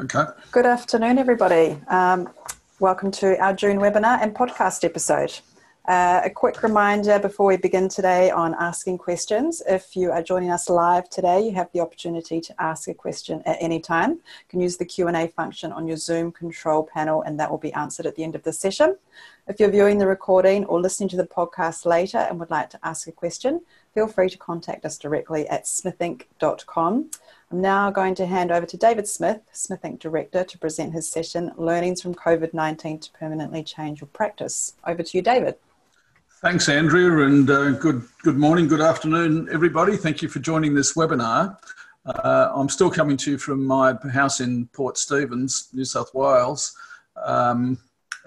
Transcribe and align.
Okay. 0.00 0.24
Good 0.50 0.64
afternoon, 0.64 1.18
everybody. 1.18 1.78
Um, 1.88 2.30
welcome 2.78 3.10
to 3.10 3.38
our 3.38 3.52
June 3.52 3.76
webinar 3.76 4.22
and 4.22 4.34
podcast 4.34 4.82
episode. 4.82 5.38
Uh, 5.86 6.22
a 6.24 6.30
quick 6.30 6.62
reminder 6.62 7.18
before 7.18 7.44
we 7.44 7.58
begin 7.58 7.86
today 7.86 8.30
on 8.30 8.54
asking 8.58 8.96
questions. 8.96 9.62
If 9.68 9.94
you 9.94 10.10
are 10.10 10.22
joining 10.22 10.50
us 10.50 10.70
live 10.70 11.10
today, 11.10 11.42
you 11.44 11.52
have 11.52 11.68
the 11.74 11.80
opportunity 11.80 12.40
to 12.40 12.62
ask 12.62 12.88
a 12.88 12.94
question 12.94 13.42
at 13.44 13.58
any 13.60 13.78
time. 13.78 14.12
You 14.12 14.48
can 14.48 14.60
use 14.60 14.78
the 14.78 14.86
Q&A 14.86 15.28
function 15.28 15.70
on 15.70 15.86
your 15.86 15.98
Zoom 15.98 16.32
control 16.32 16.82
panel 16.82 17.20
and 17.20 17.38
that 17.38 17.50
will 17.50 17.58
be 17.58 17.72
answered 17.74 18.06
at 18.06 18.16
the 18.16 18.24
end 18.24 18.34
of 18.34 18.42
the 18.42 18.54
session. 18.54 18.96
If 19.48 19.60
you're 19.60 19.70
viewing 19.70 19.98
the 19.98 20.06
recording 20.06 20.64
or 20.64 20.80
listening 20.80 21.10
to 21.10 21.18
the 21.18 21.26
podcast 21.26 21.84
later 21.84 22.18
and 22.18 22.40
would 22.40 22.50
like 22.50 22.70
to 22.70 22.80
ask 22.82 23.06
a 23.06 23.12
question, 23.12 23.60
feel 23.92 24.06
free 24.06 24.30
to 24.30 24.38
contact 24.38 24.86
us 24.86 24.96
directly 24.96 25.46
at 25.48 25.64
smithinc.com. 25.64 27.10
I'm 27.52 27.60
now 27.60 27.90
going 27.90 28.14
to 28.14 28.26
hand 28.26 28.52
over 28.52 28.64
to 28.64 28.76
David 28.76 29.08
Smith, 29.08 29.40
Smith 29.50 29.82
Inc. 29.82 29.98
Director, 29.98 30.44
to 30.44 30.58
present 30.58 30.92
his 30.92 31.10
session, 31.10 31.50
Learnings 31.56 32.00
from 32.00 32.14
COVID 32.14 32.54
19 32.54 33.00
to 33.00 33.10
Permanently 33.10 33.64
Change 33.64 34.00
Your 34.00 34.08
Practice. 34.12 34.74
Over 34.86 35.02
to 35.02 35.18
you, 35.18 35.20
David. 35.20 35.56
Thanks, 36.42 36.68
Andrea, 36.68 37.26
and 37.26 37.50
uh, 37.50 37.72
good, 37.72 38.04
good 38.22 38.36
morning, 38.36 38.68
good 38.68 38.80
afternoon, 38.80 39.48
everybody. 39.50 39.96
Thank 39.96 40.22
you 40.22 40.28
for 40.28 40.38
joining 40.38 40.74
this 40.74 40.94
webinar. 40.94 41.56
Uh, 42.06 42.52
I'm 42.54 42.68
still 42.68 42.90
coming 42.90 43.16
to 43.16 43.32
you 43.32 43.38
from 43.38 43.66
my 43.66 43.96
house 44.12 44.38
in 44.38 44.68
Port 44.68 44.96
Stephens, 44.96 45.70
New 45.72 45.84
South 45.84 46.14
Wales. 46.14 46.76
Um, 47.20 47.78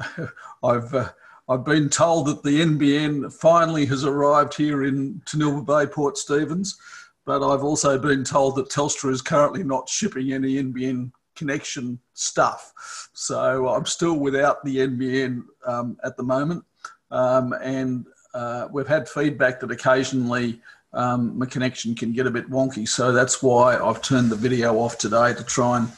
I've, 0.63 0.93
uh, 0.93 1.09
I've 1.47 1.63
been 1.63 1.89
told 1.89 2.27
that 2.27 2.43
the 2.43 2.59
NBN 2.59 3.31
finally 3.31 3.85
has 3.85 4.03
arrived 4.03 4.53
here 4.53 4.83
in 4.83 5.21
Tanilba 5.25 5.65
Bay, 5.65 5.89
Port 5.89 6.17
Stephens 6.17 6.77
but 7.25 7.43
I've 7.43 7.63
also 7.63 7.97
been 7.97 8.23
told 8.23 8.55
that 8.55 8.69
Telstra 8.69 9.11
is 9.11 9.21
currently 9.21 9.63
not 9.63 9.87
shipping 9.87 10.33
any 10.33 10.55
NBN 10.55 11.11
connection 11.35 11.99
stuff. 12.13 13.09
So 13.13 13.67
I'm 13.67 13.85
still 13.85 14.15
without 14.15 14.63
the 14.63 14.77
NBN 14.77 15.43
um, 15.65 15.97
at 16.03 16.17
the 16.17 16.23
moment. 16.23 16.63
Um, 17.11 17.53
and 17.61 18.05
uh, 18.33 18.67
we've 18.71 18.87
had 18.87 19.07
feedback 19.07 19.59
that 19.59 19.71
occasionally 19.71 20.61
um, 20.93 21.37
my 21.37 21.45
connection 21.45 21.95
can 21.95 22.11
get 22.13 22.27
a 22.27 22.31
bit 22.31 22.49
wonky. 22.49 22.87
So 22.87 23.11
that's 23.11 23.41
why 23.41 23.77
I've 23.77 24.01
turned 24.01 24.29
the 24.29 24.35
video 24.35 24.77
off 24.77 24.97
today 24.97 25.33
to 25.33 25.43
try 25.43 25.77
and 25.77 25.91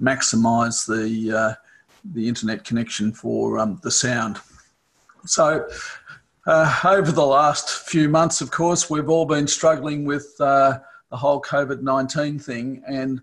maximize 0.00 0.86
the, 0.86 1.36
uh, 1.36 1.54
the 2.12 2.28
internet 2.28 2.64
connection 2.64 3.12
for 3.12 3.58
um, 3.58 3.80
the 3.82 3.90
sound. 3.90 4.38
So 5.24 5.68
uh, 6.46 6.80
over 6.84 7.12
the 7.12 7.24
last 7.24 7.86
few 7.86 8.08
months, 8.08 8.40
of 8.40 8.50
course, 8.50 8.90
we've 8.90 9.08
all 9.08 9.26
been 9.26 9.46
struggling 9.46 10.04
with 10.04 10.34
uh, 10.40 10.78
the 11.10 11.16
whole 11.16 11.40
COVID 11.40 11.82
19 11.82 12.38
thing. 12.38 12.82
And 12.86 13.20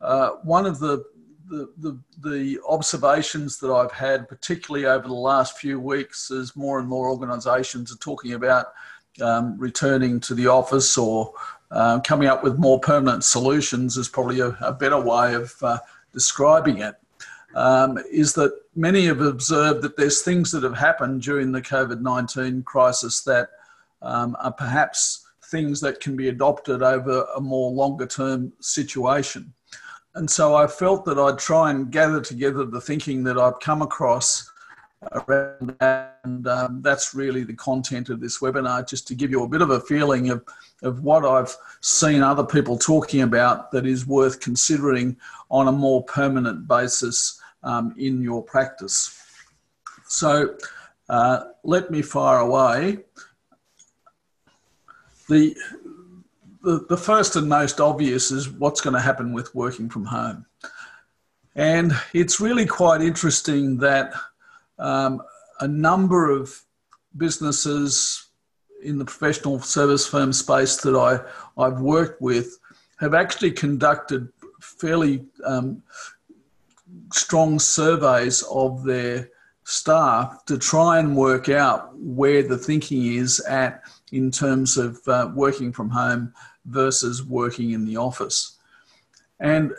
uh, 0.00 0.30
one 0.42 0.66
of 0.66 0.78
the, 0.78 1.04
the, 1.48 1.72
the, 1.78 1.98
the, 2.22 2.60
observations 2.68 3.58
that 3.60 3.72
I've 3.72 3.92
had, 3.92 4.28
particularly 4.28 4.84
over 4.84 5.08
the 5.08 5.14
last 5.14 5.58
few 5.58 5.80
weeks, 5.80 6.30
is 6.30 6.54
more 6.54 6.78
and 6.78 6.86
more 6.86 7.08
organisations 7.08 7.90
are 7.90 7.96
talking 7.96 8.34
about 8.34 8.66
um, 9.22 9.58
returning 9.58 10.20
to 10.20 10.34
the 10.34 10.46
office 10.46 10.98
or 10.98 11.32
uh, 11.70 12.00
coming 12.00 12.28
up 12.28 12.44
with 12.44 12.58
more 12.58 12.78
permanent 12.78 13.24
solutions, 13.24 13.96
is 13.96 14.08
probably 14.08 14.40
a, 14.40 14.56
a 14.60 14.72
better 14.72 15.00
way 15.00 15.34
of 15.34 15.54
uh, 15.62 15.78
describing 16.12 16.78
it 16.78 16.96
um, 17.54 17.98
is 18.10 18.34
that 18.34 18.52
many 18.74 19.06
have 19.06 19.20
observed 19.20 19.82
that 19.82 19.96
there's 19.96 20.22
things 20.22 20.50
that 20.52 20.62
have 20.62 20.76
happened 20.76 21.22
during 21.22 21.52
the 21.52 21.62
COVID 21.62 22.00
19 22.00 22.62
crisis 22.62 23.22
that 23.22 23.50
um, 24.02 24.36
are 24.40 24.52
perhaps 24.52 25.26
things 25.50 25.80
that 25.80 26.00
can 26.00 26.16
be 26.16 26.28
adopted 26.28 26.82
over 26.82 27.26
a 27.36 27.40
more 27.40 27.70
longer 27.70 28.06
term 28.06 28.52
situation. 28.60 29.52
And 30.14 30.30
so 30.30 30.54
I 30.54 30.66
felt 30.66 31.04
that 31.04 31.18
I'd 31.18 31.38
try 31.38 31.70
and 31.70 31.90
gather 31.90 32.20
together 32.20 32.64
the 32.64 32.80
thinking 32.80 33.24
that 33.24 33.38
I've 33.38 33.60
come 33.60 33.82
across 33.82 34.50
around. 35.12 35.76
And 35.80 36.46
um, 36.46 36.82
that's 36.82 37.14
really 37.14 37.44
the 37.44 37.54
content 37.54 38.10
of 38.10 38.20
this 38.20 38.40
webinar, 38.40 38.88
just 38.88 39.06
to 39.08 39.14
give 39.14 39.30
you 39.30 39.44
a 39.44 39.48
bit 39.48 39.62
of 39.62 39.70
a 39.70 39.80
feeling 39.80 40.30
of, 40.30 40.44
of 40.82 41.02
what 41.02 41.24
I've 41.24 41.54
seen 41.80 42.22
other 42.22 42.44
people 42.44 42.78
talking 42.78 43.22
about 43.22 43.70
that 43.72 43.86
is 43.86 44.06
worth 44.06 44.40
considering 44.40 45.16
on 45.50 45.68
a 45.68 45.72
more 45.72 46.04
permanent 46.04 46.66
basis 46.66 47.40
um, 47.62 47.94
in 47.98 48.22
your 48.22 48.42
practice. 48.42 49.14
So 50.06 50.56
uh, 51.08 51.44
let 51.64 51.90
me 51.90 52.02
fire 52.02 52.38
away. 52.38 52.98
The, 55.28 55.54
the, 56.62 56.86
the 56.88 56.96
first 56.96 57.36
and 57.36 57.48
most 57.48 57.80
obvious 57.80 58.30
is 58.30 58.48
what's 58.48 58.80
going 58.80 58.94
to 58.94 59.00
happen 59.00 59.32
with 59.32 59.54
working 59.54 59.88
from 59.88 60.06
home. 60.06 60.46
And 61.54 61.92
it's 62.14 62.40
really 62.40 62.66
quite 62.66 63.00
interesting 63.00 63.78
that 63.78 64.14
um, 64.78 65.22
a 65.60 65.68
number 65.68 66.30
of 66.30 66.54
businesses 67.16 68.26
in 68.82 68.98
the 68.98 69.04
professional 69.04 69.58
service 69.60 70.06
firm 70.06 70.32
space 70.32 70.76
that 70.76 70.94
I, 70.94 71.20
I've 71.60 71.80
worked 71.80 72.20
with 72.22 72.58
have 73.00 73.14
actually 73.14 73.52
conducted 73.52 74.28
fairly 74.60 75.24
um, 75.44 75.82
strong 77.12 77.58
surveys 77.58 78.42
of 78.50 78.84
their 78.84 79.28
staff 79.64 80.44
to 80.46 80.56
try 80.56 80.98
and 80.98 81.16
work 81.16 81.48
out 81.48 81.96
where 81.98 82.42
the 82.42 82.56
thinking 82.56 83.14
is 83.14 83.40
at 83.40 83.82
in 84.12 84.30
terms 84.30 84.76
of 84.76 85.00
uh, 85.06 85.30
working 85.34 85.72
from 85.72 85.90
home 85.90 86.32
versus 86.64 87.22
working 87.22 87.72
in 87.72 87.84
the 87.84 87.96
office. 87.96 88.58
And, 89.40 89.72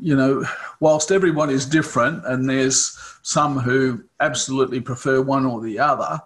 you 0.00 0.16
know, 0.16 0.44
whilst 0.80 1.10
everyone 1.10 1.50
is 1.50 1.66
different 1.66 2.24
and 2.26 2.48
there's 2.48 2.98
some 3.22 3.58
who 3.58 4.02
absolutely 4.20 4.80
prefer 4.80 5.20
one 5.20 5.46
or 5.46 5.60
the 5.60 5.78
other, 5.78 6.20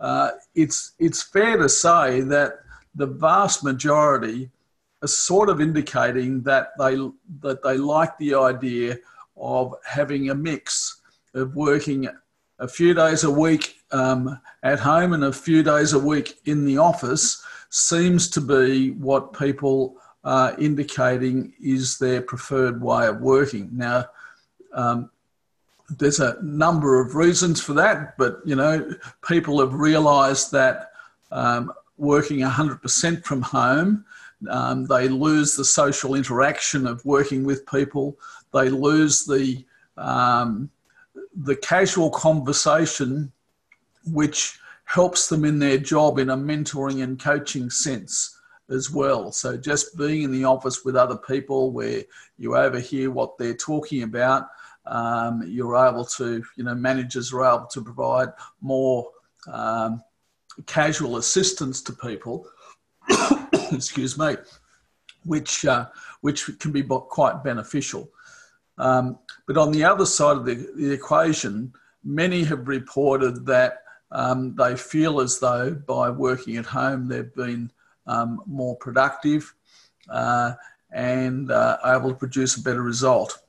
uh, 0.00 0.30
it's, 0.54 0.92
it's 0.98 1.22
fair 1.22 1.56
to 1.56 1.68
say 1.68 2.20
that 2.20 2.60
the 2.94 3.06
vast 3.06 3.62
majority 3.62 4.50
are 5.02 5.08
sort 5.08 5.48
of 5.48 5.60
indicating 5.60 6.42
that 6.42 6.68
they, 6.78 6.96
that 7.40 7.62
they 7.62 7.76
like 7.76 8.16
the 8.18 8.34
idea 8.34 8.98
of 9.36 9.74
having 9.84 10.30
a 10.30 10.34
mix 10.34 11.00
of 11.34 11.54
working 11.54 12.08
a 12.58 12.68
few 12.68 12.92
days 12.92 13.24
a 13.24 13.30
week 13.30 13.76
um, 13.92 14.38
at 14.62 14.78
home 14.78 15.12
and 15.14 15.24
a 15.24 15.32
few 15.32 15.62
days 15.62 15.92
a 15.92 15.98
week 15.98 16.38
in 16.44 16.64
the 16.64 16.76
office 16.76 17.42
seems 17.70 18.28
to 18.28 18.40
be 18.40 18.90
what 18.92 19.32
people 19.32 19.96
are 20.24 20.58
indicating 20.58 21.52
is 21.62 21.98
their 21.98 22.20
preferred 22.20 22.80
way 22.82 23.06
of 23.06 23.20
working. 23.20 23.70
Now, 23.72 24.06
um, 24.72 25.10
there's 25.98 26.20
a 26.20 26.38
number 26.42 27.00
of 27.00 27.14
reasons 27.14 27.60
for 27.60 27.72
that, 27.74 28.16
but 28.16 28.40
you 28.44 28.54
know, 28.54 28.94
people 29.26 29.60
have 29.60 29.74
realised 29.74 30.52
that 30.52 30.92
um, 31.32 31.72
working 31.96 32.40
100% 32.40 33.24
from 33.24 33.42
home, 33.42 34.04
um, 34.48 34.86
they 34.86 35.08
lose 35.08 35.54
the 35.54 35.64
social 35.64 36.14
interaction 36.14 36.86
of 36.86 37.04
working 37.04 37.44
with 37.44 37.66
people 37.66 38.16
they 38.52 38.68
lose 38.68 39.24
the 39.24 39.64
um, 39.96 40.70
the 41.36 41.56
casual 41.56 42.10
conversation, 42.10 43.30
which 44.06 44.58
helps 44.84 45.28
them 45.28 45.44
in 45.44 45.58
their 45.58 45.78
job 45.78 46.18
in 46.18 46.30
a 46.30 46.36
mentoring 46.36 47.02
and 47.02 47.20
coaching 47.20 47.70
sense 47.70 48.39
as 48.70 48.90
well. 48.90 49.32
So 49.32 49.56
just 49.56 49.96
being 49.96 50.22
in 50.22 50.32
the 50.32 50.44
office 50.44 50.84
with 50.84 50.96
other 50.96 51.16
people 51.16 51.72
where 51.72 52.02
you 52.38 52.56
overhear 52.56 53.10
what 53.10 53.36
they're 53.36 53.54
talking 53.54 54.02
about, 54.02 54.48
um, 54.86 55.42
you're 55.46 55.76
able 55.76 56.04
to, 56.04 56.42
you 56.56 56.64
know, 56.64 56.74
managers 56.74 57.32
are 57.32 57.44
able 57.44 57.66
to 57.66 57.82
provide 57.82 58.28
more 58.60 59.08
um, 59.46 60.02
casual 60.66 61.16
assistance 61.16 61.82
to 61.82 61.92
people. 61.92 62.46
excuse 63.72 64.18
me, 64.18 64.36
which 65.24 65.64
uh, 65.64 65.86
which 66.20 66.50
can 66.58 66.72
be 66.72 66.82
quite 66.82 67.42
beneficial. 67.44 68.10
Um, 68.78 69.18
but 69.46 69.58
on 69.58 69.72
the 69.72 69.84
other 69.84 70.06
side 70.06 70.36
of 70.36 70.46
the, 70.46 70.54
the 70.76 70.92
equation, 70.92 71.72
many 72.02 72.44
have 72.44 72.66
reported 72.68 73.44
that 73.46 73.82
um, 74.10 74.54
they 74.56 74.76
feel 74.76 75.20
as 75.20 75.38
though 75.38 75.72
by 75.72 76.10
working 76.10 76.56
at 76.56 76.66
home 76.66 77.06
they've 77.06 77.34
been 77.34 77.70
um, 78.06 78.42
more 78.46 78.76
productive 78.76 79.54
uh, 80.08 80.52
and 80.92 81.50
uh, 81.50 81.78
able 81.84 82.10
to 82.10 82.16
produce 82.16 82.56
a 82.56 82.62
better 82.62 82.82
result. 82.82 83.40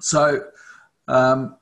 So 0.00 0.44
um, 1.06 1.56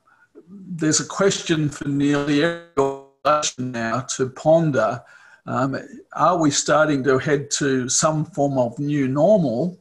there's 0.49 0.99
a 0.99 1.05
question 1.05 1.69
for 1.69 1.87
nearly 1.87 2.43
every 2.43 3.43
now 3.57 4.01
to 4.01 4.29
ponder. 4.29 5.03
Um, 5.45 5.77
are 6.13 6.37
we 6.37 6.51
starting 6.51 7.03
to 7.03 7.17
head 7.17 7.49
to 7.51 7.87
some 7.87 8.25
form 8.25 8.57
of 8.57 8.77
new 8.79 9.07
normal 9.07 9.79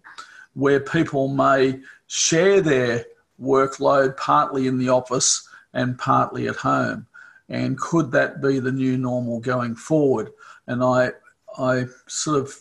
where 0.55 0.81
people 0.81 1.29
may 1.29 1.81
share 2.07 2.61
their 2.61 3.05
workload 3.41 4.17
partly 4.17 4.67
in 4.67 4.79
the 4.79 4.89
office 4.89 5.49
and 5.75 5.99
partly 5.99 6.49
at 6.49 6.57
home. 6.57 7.07
And 7.49 7.79
could 7.79 8.11
that 8.13 8.43
be 8.43 8.59
the 8.59 8.73
new 8.73 8.97
normal 8.97 9.41
going 9.41 9.77
forward? 9.77 10.31
And 10.67 10.83
I, 10.83 11.11
I 11.59 11.85
sort 12.07 12.41
of 12.41 12.55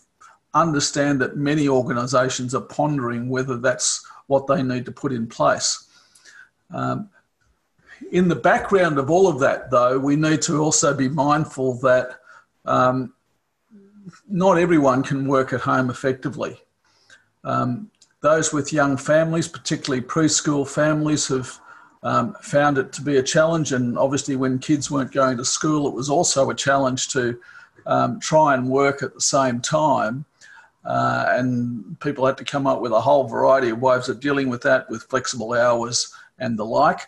understand 0.54 1.20
that 1.22 1.38
many 1.38 1.68
organisations 1.68 2.56
are 2.56 2.62
pondering 2.62 3.30
whether 3.30 3.58
that's 3.58 4.06
what 4.28 4.48
they 4.48 4.64
need 4.64 4.86
to 4.86 4.92
put 4.92 5.12
in 5.12 5.28
place. 5.28 5.88
Um, 6.74 7.10
in 8.12 8.28
the 8.28 8.36
background 8.36 8.98
of 8.98 9.10
all 9.10 9.28
of 9.28 9.40
that, 9.40 9.72
though, 9.72 10.00
we 10.00 10.16
need 10.16 10.42
to 10.44 10.62
also 10.62 10.94
be 10.94 11.08
mindful 11.10 11.76
that 11.80 12.20
um, 12.66 13.14
not 14.28 14.58
everyone 14.58 15.04
can 15.04 15.28
work 15.28 15.54
at 15.54 15.62
home 15.62 15.90
effectively. 15.90 16.58
Um, 17.44 17.92
those 18.22 18.52
with 18.52 18.74
young 18.74 18.98
families, 18.98 19.48
particularly 19.48 20.02
preschool 20.02 20.68
families, 20.68 21.28
have 21.28 21.60
um, 22.04 22.36
found 22.42 22.78
it 22.78 22.92
to 22.94 23.02
be 23.02 23.18
a 23.18 23.24
challenge. 23.24 23.72
And 23.72 23.98
obviously, 23.98 24.36
when 24.36 24.60
kids 24.60 24.90
weren't 24.90 25.12
going 25.12 25.38
to 25.38 25.46
school, 25.46 25.88
it 25.88 25.94
was 25.94 26.10
also 26.10 26.50
a 26.50 26.56
challenge 26.56 27.10
to 27.10 27.40
um, 27.86 28.20
try 28.20 28.54
and 28.54 28.70
work 28.70 29.04
at 29.04 29.14
the 29.14 29.22
same 29.22 29.60
time. 29.60 30.26
Uh, 30.86 31.26
and 31.30 32.00
people 32.00 32.26
had 32.26 32.38
to 32.38 32.44
come 32.44 32.68
up 32.68 32.80
with 32.80 32.92
a 32.92 33.02
whole 33.02 33.24
variety 33.24 33.70
of 33.70 33.82
ways 33.82 34.08
of 34.08 34.20
dealing 34.20 34.50
with 34.50 34.62
that, 34.62 34.90
with 34.90 35.04
flexible 35.04 35.54
hours 35.54 36.14
and 36.40 36.60
the 36.60 36.66
like. 36.66 37.02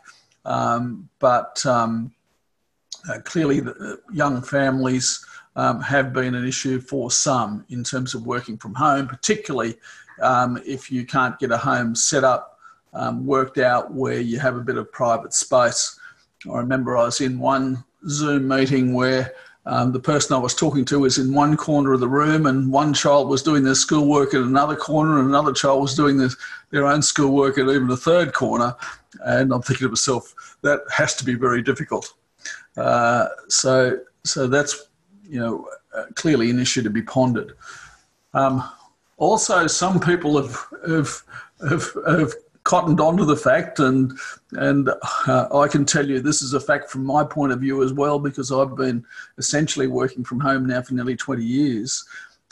Um, 0.46 1.10
but 1.20 1.64
um, 1.66 2.12
uh, 3.10 3.20
clearly, 3.20 3.60
the 3.60 4.00
young 4.12 4.42
families 4.42 5.24
um, 5.56 5.82
have 5.82 6.14
been 6.14 6.36
an 6.36 6.48
issue 6.48 6.80
for 6.80 7.12
some 7.12 7.66
in 7.70 7.84
terms 7.84 8.16
of 8.16 8.26
working 8.26 8.58
from 8.58 8.74
home, 8.74 9.08
particularly 9.08 9.76
um, 10.22 10.62
if 10.66 10.92
you 10.92 11.06
can't 11.06 11.38
get 11.40 11.52
a 11.52 11.58
home 11.58 11.96
set 11.96 12.24
up, 12.24 12.60
um, 12.94 13.26
worked 13.26 13.58
out 13.58 13.94
where 13.94 14.20
you 14.20 14.40
have 14.40 14.56
a 14.56 14.62
bit 14.62 14.78
of 14.78 14.92
private 14.92 15.34
space. 15.34 16.00
I 16.52 16.58
remember 16.58 16.98
I 16.98 17.04
was 17.04 17.22
in 17.22 17.40
one 17.40 17.84
Zoom 18.08 18.48
meeting 18.48 18.94
where 18.94 19.34
um, 19.68 19.92
the 19.92 20.00
person 20.00 20.34
I 20.34 20.40
was 20.40 20.56
talking 20.56 20.86
to 20.86 21.00
was 21.00 21.18
in 21.18 21.34
one 21.34 21.58
corner 21.58 21.92
of 21.92 22.00
the 22.00 22.08
room, 22.08 22.46
and 22.46 22.72
one 22.72 22.94
child 22.94 23.28
was 23.28 23.44
doing 23.44 23.64
their 23.64 23.76
schoolwork 23.76 24.34
in 24.34 24.42
another 24.42 24.78
corner, 24.78 25.20
and 25.20 25.28
another 25.28 25.52
child 25.52 25.82
was 25.82 25.94
doing 25.94 26.18
their, 26.18 26.30
their 26.72 26.86
own 26.86 27.02
schoolwork 27.02 27.58
at 27.58 27.68
even 27.68 27.90
a 27.92 27.98
third 27.98 28.34
corner. 28.34 28.74
And 29.26 29.52
I'm 29.54 29.62
thinking 29.62 29.86
to 29.86 29.90
myself, 29.90 30.58
that 30.62 30.80
has 30.96 31.16
to 31.16 31.26
be 31.26 31.34
very 31.34 31.62
difficult. 31.62 32.14
Uh, 32.78 33.28
so, 33.50 34.00
so 34.24 34.48
that's 34.48 34.88
you 35.28 35.40
know 35.42 35.68
uh, 35.94 36.06
clearly 36.16 36.50
an 36.50 36.60
issue 36.60 36.82
to 36.84 36.90
be 36.90 37.02
pondered. 37.02 37.52
Um, 38.34 38.64
also, 39.18 39.68
some 39.68 40.00
people 40.00 40.42
have 40.42 40.66
have 40.88 41.24
have, 41.70 41.88
have 42.08 42.34
cottoned 42.68 43.00
onto 43.00 43.24
the 43.24 43.36
fact, 43.36 43.80
and 43.80 44.12
and 44.52 44.90
uh, 45.26 45.48
I 45.58 45.70
can 45.70 45.86
tell 45.86 46.08
you 46.08 46.20
this 46.20 46.42
is 46.42 46.54
a 46.54 46.60
fact 46.60 46.92
from 46.92 47.06
my 47.06 47.24
point 47.24 47.54
of 47.54 47.62
view 47.62 47.82
as 47.82 47.94
well, 47.94 48.20
because 48.20 48.52
I've 48.52 48.76
been 48.76 49.06
essentially 49.38 49.88
working 49.88 50.26
from 50.26 50.42
home 50.42 50.68
now 50.68 50.82
for 50.82 50.94
nearly 50.94 51.16
20 51.16 51.44
years, 51.44 52.06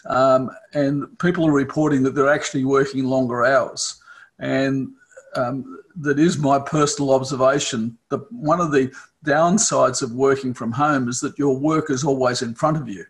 um, 0.08 0.50
and 0.74 1.20
people 1.20 1.46
are 1.46 1.52
reporting 1.52 2.02
that 2.04 2.16
they're 2.16 2.34
actually 2.34 2.64
working 2.64 3.04
longer 3.04 3.46
hours, 3.46 4.02
and 4.40 4.88
um, 5.36 5.82
that 5.98 6.18
is 6.18 6.38
my 6.38 6.60
personal 6.60 7.14
observation. 7.14 7.98
The, 8.08 8.20
one 8.30 8.62
of 8.62 8.72
the 8.72 8.94
downsides 9.26 10.02
of 10.02 10.14
working 10.14 10.54
from 10.54 10.72
home 10.72 11.10
is 11.10 11.20
that 11.20 11.38
your 11.38 11.58
work 11.58 11.90
is 11.90 12.06
always 12.06 12.42
in 12.42 12.56
front 12.56 12.78
of 12.78 12.88
you. 12.88 13.04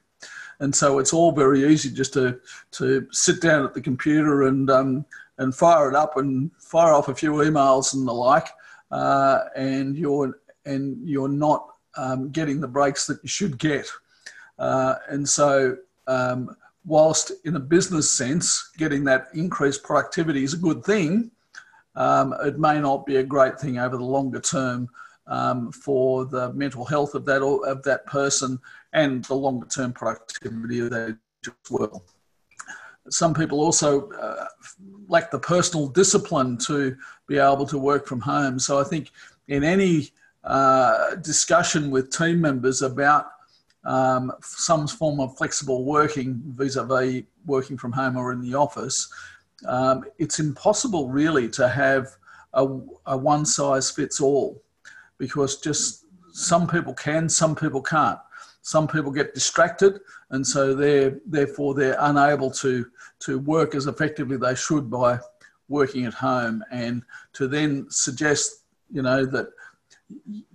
And 0.59 0.73
so 0.73 0.99
it's 0.99 1.13
all 1.13 1.33
very 1.33 1.65
easy 1.65 1.91
just 1.91 2.13
to, 2.13 2.39
to 2.71 3.05
sit 3.11 3.41
down 3.41 3.65
at 3.65 3.73
the 3.73 3.81
computer 3.81 4.43
and 4.43 4.69
um, 4.71 5.05
and 5.37 5.53
fire 5.53 5.89
it 5.89 5.95
up 5.95 6.17
and 6.17 6.51
fire 6.59 6.93
off 6.93 7.09
a 7.09 7.15
few 7.15 7.33
emails 7.33 7.93
and 7.93 8.07
the 8.07 8.13
like, 8.13 8.47
uh, 8.91 9.41
and 9.55 9.97
you're 9.97 10.39
and 10.65 11.07
you're 11.07 11.29
not 11.29 11.67
um, 11.97 12.29
getting 12.31 12.59
the 12.59 12.67
breaks 12.67 13.05
that 13.07 13.19
you 13.23 13.29
should 13.29 13.57
get. 13.57 13.87
Uh, 14.57 14.95
and 15.09 15.27
so, 15.27 15.77
um, 16.07 16.55
whilst 16.85 17.31
in 17.43 17.55
a 17.55 17.59
business 17.59 18.11
sense, 18.11 18.71
getting 18.77 19.03
that 19.03 19.27
increased 19.33 19.83
productivity 19.83 20.43
is 20.43 20.53
a 20.53 20.57
good 20.57 20.83
thing, 20.83 21.31
um, 21.95 22.33
it 22.43 22.59
may 22.59 22.79
not 22.79 23.05
be 23.05 23.17
a 23.17 23.23
great 23.23 23.59
thing 23.59 23.77
over 23.77 23.97
the 23.97 24.03
longer 24.03 24.39
term 24.39 24.89
um, 25.27 25.71
for 25.71 26.25
the 26.25 26.53
mental 26.53 26.85
health 26.85 27.15
of 27.15 27.25
that 27.25 27.41
of 27.41 27.83
that 27.83 28.05
person 28.05 28.59
and 28.93 29.23
the 29.25 29.33
longer 29.33 29.67
term 29.67 29.93
productivity 29.93 30.79
of 30.79 30.89
that 30.91 31.17
as 31.45 31.53
well 31.69 32.03
some 33.09 33.33
people 33.33 33.59
also 33.59 34.09
uh, 34.11 34.45
lack 35.07 35.31
the 35.31 35.39
personal 35.39 35.87
discipline 35.87 36.57
to 36.57 36.95
be 37.27 37.37
able 37.37 37.65
to 37.67 37.77
work 37.77 38.07
from 38.07 38.19
home. 38.19 38.59
So 38.59 38.79
I 38.79 38.83
think 38.83 39.11
in 39.47 39.63
any 39.63 40.09
uh, 40.43 41.15
discussion 41.15 41.91
with 41.91 42.11
team 42.11 42.41
members 42.41 42.81
about 42.81 43.27
um, 43.83 44.31
some 44.41 44.87
form 44.87 45.19
of 45.19 45.37
flexible 45.37 45.85
working 45.85 46.41
vis-a-vis 46.55 47.23
working 47.45 47.77
from 47.77 47.91
home 47.91 48.17
or 48.17 48.31
in 48.31 48.41
the 48.41 48.55
office, 48.55 49.11
um, 49.67 50.03
it's 50.17 50.39
impossible 50.39 51.09
really 51.09 51.47
to 51.49 51.67
have 51.67 52.07
a, 52.53 52.63
a 53.05 53.17
one 53.17 53.45
size 53.45 53.91
fits 53.91 54.19
all 54.19 54.61
because 55.17 55.57
just 55.61 56.05
some 56.31 56.67
people 56.67 56.93
can, 56.93 57.29
some 57.29 57.55
people 57.55 57.81
can't. 57.81 58.19
Some 58.65 58.88
people 58.88 59.12
get 59.12 59.35
distracted, 59.35 60.00
and 60.31 60.45
so 60.45 60.73
they're 60.73 61.19
therefore 61.27 61.75
they're 61.75 61.97
unable 62.00 62.50
to 62.50 62.88
to 63.19 63.38
work 63.38 63.75
as 63.75 63.85
effectively 63.85 64.38
they 64.38 64.56
should 64.56 64.89
by 64.89 65.19
working 65.69 66.06
at 66.06 66.15
home, 66.15 66.63
and 66.71 67.03
to 67.33 67.47
then 67.47 67.85
suggest 67.91 68.63
you 68.91 69.03
know 69.03 69.23
that 69.23 69.50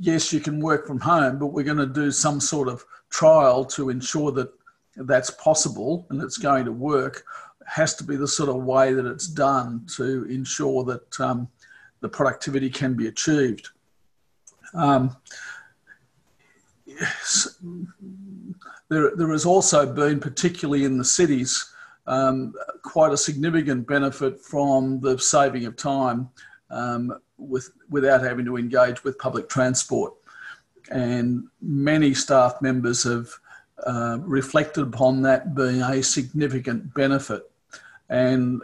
yes 0.00 0.32
you 0.32 0.40
can 0.40 0.58
work 0.58 0.88
from 0.88 0.98
home, 0.98 1.38
but 1.38 1.52
we're 1.52 1.70
going 1.72 1.76
to 1.76 1.86
do 1.86 2.10
some 2.10 2.40
sort 2.40 2.66
of 2.66 2.84
trial 3.10 3.64
to 3.66 3.90
ensure 3.90 4.32
that 4.32 4.50
that's 4.96 5.30
possible 5.30 6.08
and 6.10 6.20
it's 6.20 6.36
going 6.36 6.64
to 6.64 6.72
work 6.72 7.24
has 7.64 7.94
to 7.94 8.02
be 8.02 8.16
the 8.16 8.26
sort 8.26 8.48
of 8.48 8.56
way 8.56 8.92
that 8.92 9.06
it's 9.06 9.28
done 9.28 9.86
to 9.96 10.24
ensure 10.24 10.82
that 10.82 11.20
um, 11.20 11.48
the 12.00 12.08
productivity 12.08 12.68
can 12.68 12.94
be 12.94 13.06
achieved. 13.06 13.68
Um, 14.74 15.16
there, 18.90 19.14
there 19.16 19.30
has 19.30 19.46
also 19.46 19.90
been, 19.90 20.20
particularly 20.20 20.84
in 20.84 20.98
the 20.98 21.04
cities, 21.04 21.72
um, 22.06 22.52
quite 22.82 23.12
a 23.12 23.16
significant 23.16 23.86
benefit 23.86 24.40
from 24.40 25.00
the 25.00 25.18
saving 25.18 25.64
of 25.64 25.76
time 25.76 26.28
um, 26.70 27.18
with, 27.38 27.70
without 27.88 28.22
having 28.22 28.44
to 28.44 28.56
engage 28.56 29.02
with 29.04 29.18
public 29.18 29.48
transport. 29.48 30.12
And 30.90 31.44
many 31.62 32.14
staff 32.14 32.60
members 32.60 33.04
have 33.04 33.30
uh, 33.86 34.18
reflected 34.20 34.82
upon 34.82 35.22
that 35.22 35.54
being 35.54 35.82
a 35.82 36.02
significant 36.02 36.92
benefit 36.92 37.50
and 38.08 38.60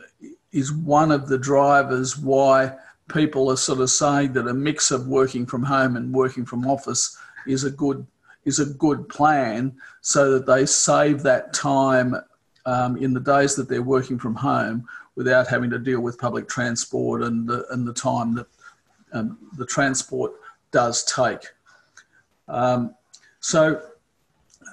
is 0.50 0.72
one 0.72 1.12
of 1.12 1.28
the 1.28 1.38
drivers 1.38 2.18
why 2.18 2.72
people 3.08 3.50
are 3.50 3.56
sort 3.56 3.80
of 3.80 3.90
saying 3.90 4.32
that 4.32 4.48
a 4.48 4.54
mix 4.54 4.90
of 4.90 5.06
working 5.06 5.46
from 5.46 5.62
home 5.62 5.96
and 5.96 6.12
working 6.12 6.44
from 6.44 6.66
office 6.66 7.16
is 7.46 7.62
a 7.62 7.70
good 7.70 8.04
is 8.46 8.58
a 8.58 8.64
good 8.64 9.06
plan 9.10 9.76
so 10.00 10.32
that 10.32 10.46
they 10.46 10.64
save 10.64 11.22
that 11.22 11.52
time 11.52 12.16
um, 12.64 12.96
in 12.96 13.12
the 13.12 13.20
days 13.20 13.54
that 13.56 13.68
they're 13.68 13.82
working 13.82 14.18
from 14.18 14.34
home 14.34 14.88
without 15.16 15.46
having 15.48 15.68
to 15.70 15.78
deal 15.78 16.00
with 16.00 16.18
public 16.18 16.48
transport 16.48 17.22
and 17.22 17.46
the, 17.48 17.66
and 17.70 17.86
the 17.86 17.92
time 17.92 18.34
that 18.34 18.46
um, 19.12 19.38
the 19.58 19.66
transport 19.66 20.32
does 20.70 21.04
take. 21.04 21.48
Um, 22.48 22.94
so 23.40 23.82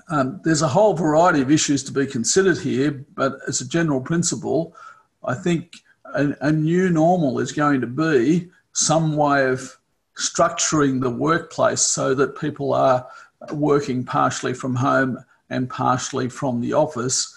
um, 0.09 0.41
there's 0.43 0.61
a 0.61 0.67
whole 0.67 0.93
variety 0.93 1.41
of 1.41 1.51
issues 1.51 1.83
to 1.85 1.91
be 1.91 2.05
considered 2.05 2.57
here, 2.57 3.05
but 3.15 3.37
as 3.47 3.61
a 3.61 3.67
general 3.67 4.01
principle, 4.01 4.75
I 5.23 5.33
think 5.33 5.77
a, 6.13 6.35
a 6.41 6.51
new 6.51 6.89
normal 6.89 7.39
is 7.39 7.51
going 7.51 7.81
to 7.81 7.87
be 7.87 8.49
some 8.73 9.15
way 9.15 9.47
of 9.47 9.77
structuring 10.15 11.01
the 11.01 11.09
workplace 11.09 11.81
so 11.81 12.13
that 12.13 12.39
people 12.39 12.73
are 12.73 13.07
working 13.51 14.03
partially 14.03 14.53
from 14.53 14.75
home 14.75 15.17
and 15.49 15.69
partially 15.69 16.29
from 16.29 16.61
the 16.61 16.73
office 16.73 17.35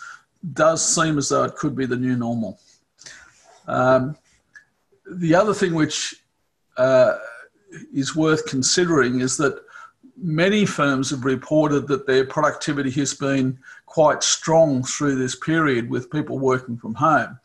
does 0.52 0.84
seem 0.84 1.18
as 1.18 1.28
though 1.28 1.44
it 1.44 1.56
could 1.56 1.74
be 1.74 1.86
the 1.86 1.96
new 1.96 2.16
normal. 2.16 2.58
Um, 3.66 4.16
the 5.10 5.34
other 5.34 5.54
thing 5.54 5.74
which 5.74 6.22
uh, 6.76 7.16
is 7.92 8.14
worth 8.14 8.46
considering 8.46 9.20
is 9.20 9.36
that 9.38 9.60
many 10.16 10.64
firms 10.64 11.10
have 11.10 11.24
reported 11.24 11.88
that 11.88 12.06
their 12.06 12.24
productivity 12.24 12.90
has 12.90 13.14
been 13.14 13.58
quite 13.86 14.22
strong 14.22 14.82
through 14.82 15.16
this 15.16 15.34
period 15.36 15.90
with 15.90 16.10
people 16.10 16.38
working 16.38 16.76
from 16.76 16.94
home. 16.94 17.38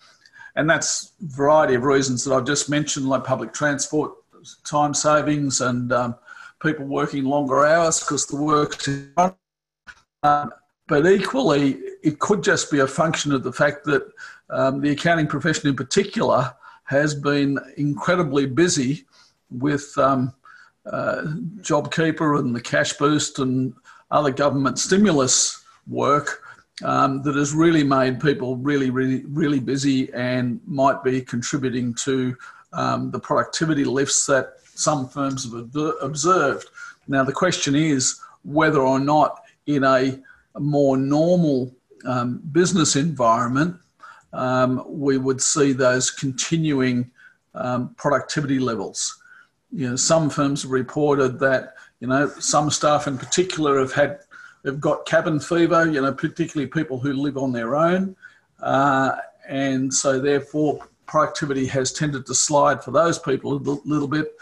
And 0.55 0.69
that's 0.69 1.13
a 1.21 1.35
variety 1.35 1.75
of 1.75 1.83
reasons 1.83 2.23
that 2.23 2.33
I've 2.33 2.45
just 2.45 2.69
mentioned, 2.69 3.07
like 3.07 3.23
public 3.23 3.53
transport, 3.53 4.11
time 4.63 4.93
savings, 4.93 5.61
and 5.61 5.91
um, 5.93 6.15
people 6.61 6.85
working 6.85 7.23
longer 7.23 7.65
hours 7.65 7.99
because 7.99 8.25
the 8.27 8.35
work's. 8.35 8.89
Um, 10.23 10.51
but 10.87 11.07
equally, 11.07 11.79
it 12.03 12.19
could 12.19 12.43
just 12.43 12.69
be 12.69 12.79
a 12.79 12.87
function 12.87 13.31
of 13.31 13.43
the 13.43 13.53
fact 13.53 13.85
that 13.85 14.03
um, 14.49 14.81
the 14.81 14.91
accounting 14.91 15.27
profession 15.27 15.69
in 15.69 15.75
particular 15.75 16.53
has 16.83 17.15
been 17.15 17.57
incredibly 17.77 18.45
busy 18.45 19.05
with 19.49 19.97
um, 19.97 20.33
uh, 20.85 21.21
JobKeeper 21.61 22.39
and 22.39 22.55
the 22.55 22.61
cash 22.61 22.93
boost 22.93 23.39
and 23.39 23.73
other 24.11 24.31
government 24.31 24.77
stimulus 24.77 25.63
work. 25.87 26.43
um, 26.83 27.21
that 27.23 27.35
has 27.35 27.53
really 27.53 27.83
made 27.83 28.19
people 28.19 28.57
really, 28.57 28.89
really, 28.89 29.23
really 29.25 29.59
busy 29.59 30.11
and 30.13 30.59
might 30.65 31.03
be 31.03 31.21
contributing 31.21 31.93
to 31.93 32.35
um, 32.73 33.11
the 33.11 33.19
productivity 33.19 33.83
lifts 33.83 34.25
that 34.25 34.53
some 34.81 35.07
firms 35.07 35.43
have 35.43 35.69
observed. 36.01 36.69
Now, 37.07 37.23
the 37.23 37.33
question 37.33 37.75
is 37.75 38.19
whether 38.43 38.81
or 38.81 38.99
not 38.99 39.43
in 39.67 39.83
a 39.83 40.19
more 40.59 40.97
normal 40.97 41.73
um, 42.05 42.41
business 42.51 42.95
environment, 42.95 43.77
um, 44.33 44.83
we 44.87 45.17
would 45.17 45.41
see 45.41 45.73
those 45.73 46.09
continuing 46.09 47.11
um, 47.53 47.93
productivity 47.95 48.59
levels. 48.59 49.21
You 49.71 49.91
know, 49.91 49.95
some 49.95 50.29
firms 50.29 50.63
have 50.63 50.71
reported 50.71 51.39
that 51.39 51.75
you 51.99 52.07
know 52.07 52.27
some 52.39 52.69
staff 52.69 53.07
in 53.07 53.17
particular 53.17 53.79
have 53.79 53.93
had 53.93 54.19
have 54.65 54.79
got 54.79 55.05
cabin 55.05 55.39
fever. 55.39 55.89
You 55.89 56.01
know, 56.01 56.13
particularly 56.13 56.69
people 56.69 56.99
who 56.99 57.13
live 57.13 57.37
on 57.37 57.51
their 57.51 57.75
own, 57.75 58.15
uh, 58.61 59.17
and 59.47 59.93
so 59.93 60.19
therefore 60.19 60.87
productivity 61.05 61.65
has 61.67 61.91
tended 61.91 62.25
to 62.25 62.33
slide 62.33 62.83
for 62.83 62.91
those 62.91 63.19
people 63.19 63.53
a 63.53 63.59
little 63.85 64.07
bit 64.07 64.33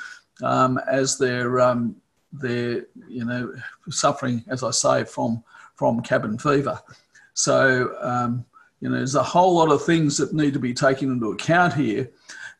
um, 0.44 0.80
as 0.90 1.18
they're 1.18 1.60
um, 1.60 1.96
they're 2.34 2.86
you 3.08 3.26
know 3.26 3.54
suffering, 3.90 4.44
as 4.48 4.64
I 4.64 4.72
say, 4.72 5.04
from 5.04 5.44
from 5.76 6.02
cabin 6.02 6.38
fever. 6.38 6.80
So 7.34 7.96
um, 8.02 8.46
you 8.82 8.90
know, 8.90 8.98
there's 8.98 9.16
a 9.16 9.24
whole 9.24 9.56
lot 9.56 9.72
of 9.72 9.84
things 9.84 10.18
that 10.18 10.34
need 10.34 10.54
to 10.54 10.60
be 10.60 10.74
taken 10.74 11.12
into 11.12 11.32
account 11.32 11.74
here. 11.74 12.10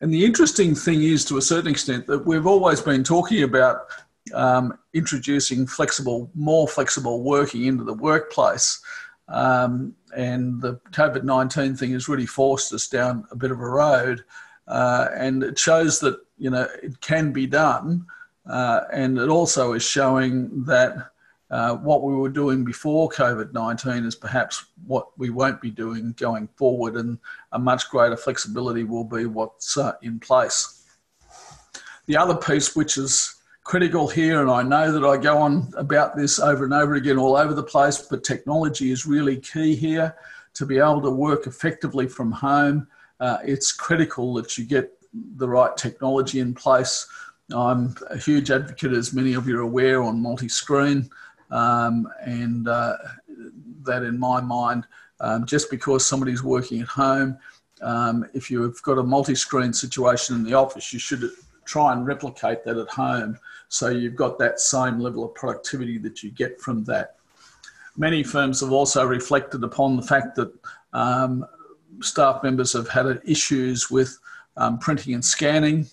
And 0.00 0.12
the 0.12 0.24
interesting 0.24 0.74
thing 0.74 1.02
is, 1.02 1.24
to 1.26 1.38
a 1.38 1.42
certain 1.42 1.70
extent, 1.70 2.06
that 2.06 2.24
we've 2.24 2.46
always 2.46 2.80
been 2.80 3.04
talking 3.04 3.42
about 3.42 3.86
um, 4.34 4.78
introducing 4.94 5.66
flexible, 5.66 6.30
more 6.34 6.68
flexible 6.68 7.22
working 7.22 7.64
into 7.64 7.84
the 7.84 7.94
workplace. 7.94 8.80
Um, 9.28 9.94
and 10.16 10.60
the 10.60 10.74
COVID 10.92 11.24
19 11.24 11.76
thing 11.76 11.92
has 11.92 12.08
really 12.08 12.26
forced 12.26 12.72
us 12.72 12.88
down 12.88 13.24
a 13.30 13.36
bit 13.36 13.50
of 13.50 13.60
a 13.60 13.68
road. 13.68 14.24
Uh, 14.66 15.08
and 15.14 15.42
it 15.42 15.58
shows 15.58 16.00
that, 16.00 16.18
you 16.40 16.50
know, 16.50 16.66
it 16.82 17.00
can 17.00 17.32
be 17.32 17.46
done. 17.46 18.06
Uh, 18.48 18.80
and 18.92 19.18
it 19.18 19.28
also 19.28 19.74
is 19.74 19.82
showing 19.84 20.64
that 20.64 21.10
uh, 21.50 21.76
what 21.76 22.02
we 22.02 22.14
were 22.14 22.28
doing 22.28 22.64
before 22.64 23.08
COVID 23.10 23.52
19 23.52 24.04
is 24.04 24.14
perhaps 24.14 24.64
what 24.86 25.16
we 25.18 25.30
won't 25.30 25.60
be 25.60 25.70
doing 25.70 26.14
going 26.16 26.48
forward, 26.56 26.96
and 26.96 27.18
a 27.52 27.58
much 27.58 27.90
greater 27.90 28.16
flexibility 28.16 28.84
will 28.84 29.04
be 29.04 29.26
what's 29.26 29.76
uh, 29.76 29.92
in 30.02 30.18
place. 30.18 30.84
The 32.06 32.16
other 32.16 32.36
piece, 32.36 32.74
which 32.74 32.96
is 32.96 33.36
critical 33.64 34.08
here, 34.08 34.40
and 34.40 34.50
I 34.50 34.62
know 34.62 34.90
that 34.92 35.06
I 35.06 35.16
go 35.16 35.38
on 35.38 35.72
about 35.76 36.16
this 36.16 36.38
over 36.38 36.64
and 36.64 36.72
over 36.72 36.94
again 36.94 37.18
all 37.18 37.36
over 37.36 37.52
the 37.52 37.62
place, 37.62 37.98
but 37.98 38.24
technology 38.24 38.90
is 38.90 39.06
really 39.06 39.36
key 39.36 39.74
here 39.74 40.16
to 40.54 40.66
be 40.66 40.78
able 40.78 41.02
to 41.02 41.10
work 41.10 41.46
effectively 41.46 42.06
from 42.06 42.32
home. 42.32 42.86
Uh, 43.18 43.38
it's 43.44 43.72
critical 43.72 44.34
that 44.34 44.56
you 44.56 44.64
get 44.64 44.99
the 45.12 45.48
right 45.48 45.76
technology 45.76 46.40
in 46.40 46.54
place. 46.54 47.06
I'm 47.54 47.94
a 48.10 48.16
huge 48.16 48.50
advocate, 48.50 48.92
as 48.92 49.12
many 49.12 49.34
of 49.34 49.48
you 49.48 49.58
are 49.58 49.62
aware, 49.62 50.02
on 50.02 50.20
multi 50.20 50.48
screen. 50.48 51.10
Um, 51.50 52.08
and 52.22 52.68
uh, 52.68 52.96
that, 53.82 54.04
in 54.04 54.18
my 54.18 54.40
mind, 54.40 54.86
um, 55.20 55.46
just 55.46 55.70
because 55.70 56.06
somebody's 56.06 56.44
working 56.44 56.80
at 56.80 56.88
home, 56.88 57.38
um, 57.82 58.24
if 58.34 58.50
you've 58.50 58.80
got 58.82 58.98
a 58.98 59.02
multi 59.02 59.34
screen 59.34 59.72
situation 59.72 60.36
in 60.36 60.44
the 60.44 60.54
office, 60.54 60.92
you 60.92 60.98
should 60.98 61.28
try 61.64 61.92
and 61.92 62.06
replicate 62.06 62.64
that 62.64 62.76
at 62.76 62.88
home 62.88 63.38
so 63.70 63.88
you've 63.88 64.16
got 64.16 64.36
that 64.38 64.58
same 64.58 64.98
level 64.98 65.24
of 65.24 65.32
productivity 65.34 65.96
that 65.98 66.24
you 66.24 66.30
get 66.32 66.60
from 66.60 66.82
that. 66.84 67.14
Many 67.96 68.24
firms 68.24 68.60
have 68.60 68.72
also 68.72 69.06
reflected 69.06 69.62
upon 69.62 69.96
the 69.96 70.02
fact 70.02 70.34
that 70.34 70.52
um, 70.92 71.46
staff 72.02 72.42
members 72.42 72.72
have 72.72 72.88
had 72.88 73.20
issues 73.24 73.88
with 73.88 74.18
um, 74.60 74.78
printing 74.78 75.14
and 75.14 75.24
scanning. 75.24 75.86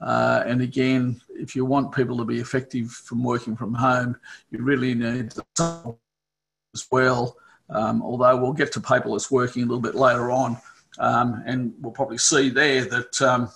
Uh, 0.00 0.42
and 0.46 0.62
again, 0.62 1.20
if 1.30 1.56
you 1.56 1.64
want 1.64 1.94
people 1.94 2.16
to 2.16 2.24
be 2.24 2.38
effective 2.38 2.90
from 2.90 3.24
working 3.24 3.56
from 3.56 3.74
home, 3.74 4.16
you 4.50 4.62
really 4.62 4.94
need 4.94 5.32
as 5.58 6.86
well. 6.92 7.36
Um, 7.68 8.02
although 8.02 8.36
we'll 8.36 8.52
get 8.52 8.72
to 8.72 8.80
paperless 8.80 9.30
working 9.30 9.62
a 9.62 9.66
little 9.66 9.80
bit 9.80 9.94
later 9.94 10.30
on, 10.30 10.56
um, 10.98 11.42
and 11.46 11.72
we'll 11.80 11.92
probably 11.92 12.18
see 12.18 12.50
there 12.50 12.84
that 12.84 13.22
um, 13.22 13.48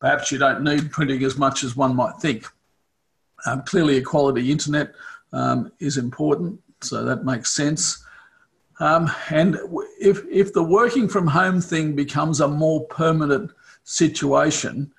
perhaps 0.00 0.30
you 0.30 0.38
don't 0.38 0.62
need 0.62 0.90
printing 0.90 1.22
as 1.24 1.38
much 1.38 1.64
as 1.64 1.76
one 1.76 1.94
might 1.94 2.16
think. 2.20 2.46
Um, 3.46 3.62
clearly, 3.62 3.96
a 3.98 4.02
quality 4.02 4.50
internet 4.50 4.92
um, 5.32 5.72
is 5.78 5.96
important, 5.96 6.60
so 6.82 7.04
that 7.04 7.24
makes 7.24 7.52
sense. 7.52 8.04
Um, 8.80 9.10
and 9.28 9.58
if, 10.00 10.22
if 10.30 10.52
the 10.52 10.62
working 10.62 11.06
from 11.08 11.26
home 11.26 11.60
thing 11.60 11.94
becomes 11.94 12.40
a 12.40 12.48
more 12.48 12.84
permanent 12.86 13.52
situation, 13.90 14.92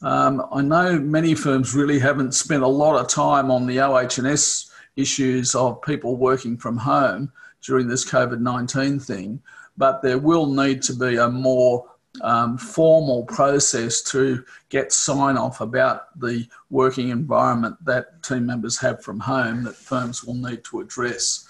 um, 0.00 0.46
I 0.52 0.62
know 0.62 0.98
many 0.98 1.34
firms 1.34 1.74
really 1.74 1.98
haven't 1.98 2.32
spent 2.34 2.62
a 2.62 2.68
lot 2.68 2.98
of 2.98 3.08
time 3.08 3.50
on 3.50 3.66
the 3.66 3.80
OH&S 3.80 4.70
issues 4.96 5.54
of 5.54 5.82
people 5.82 6.16
working 6.16 6.56
from 6.56 6.76
home 6.76 7.32
during 7.62 7.88
this 7.88 8.08
COVID 8.08 8.40
19 8.40 9.00
thing, 9.00 9.42
but 9.76 10.02
there 10.02 10.18
will 10.18 10.46
need 10.46 10.82
to 10.82 10.94
be 10.94 11.16
a 11.16 11.28
more 11.28 11.84
um, 12.22 12.56
formal 12.56 13.24
process 13.24 14.02
to 14.02 14.44
get 14.70 14.92
sign 14.92 15.36
off 15.36 15.60
about 15.60 16.18
the 16.18 16.46
working 16.70 17.10
environment 17.10 17.76
that 17.84 18.22
team 18.22 18.46
members 18.46 18.78
have 18.78 19.02
from 19.02 19.20
home 19.20 19.62
that 19.64 19.76
firms 19.76 20.24
will 20.24 20.34
need 20.34 20.64
to 20.64 20.80
address. 20.80 21.46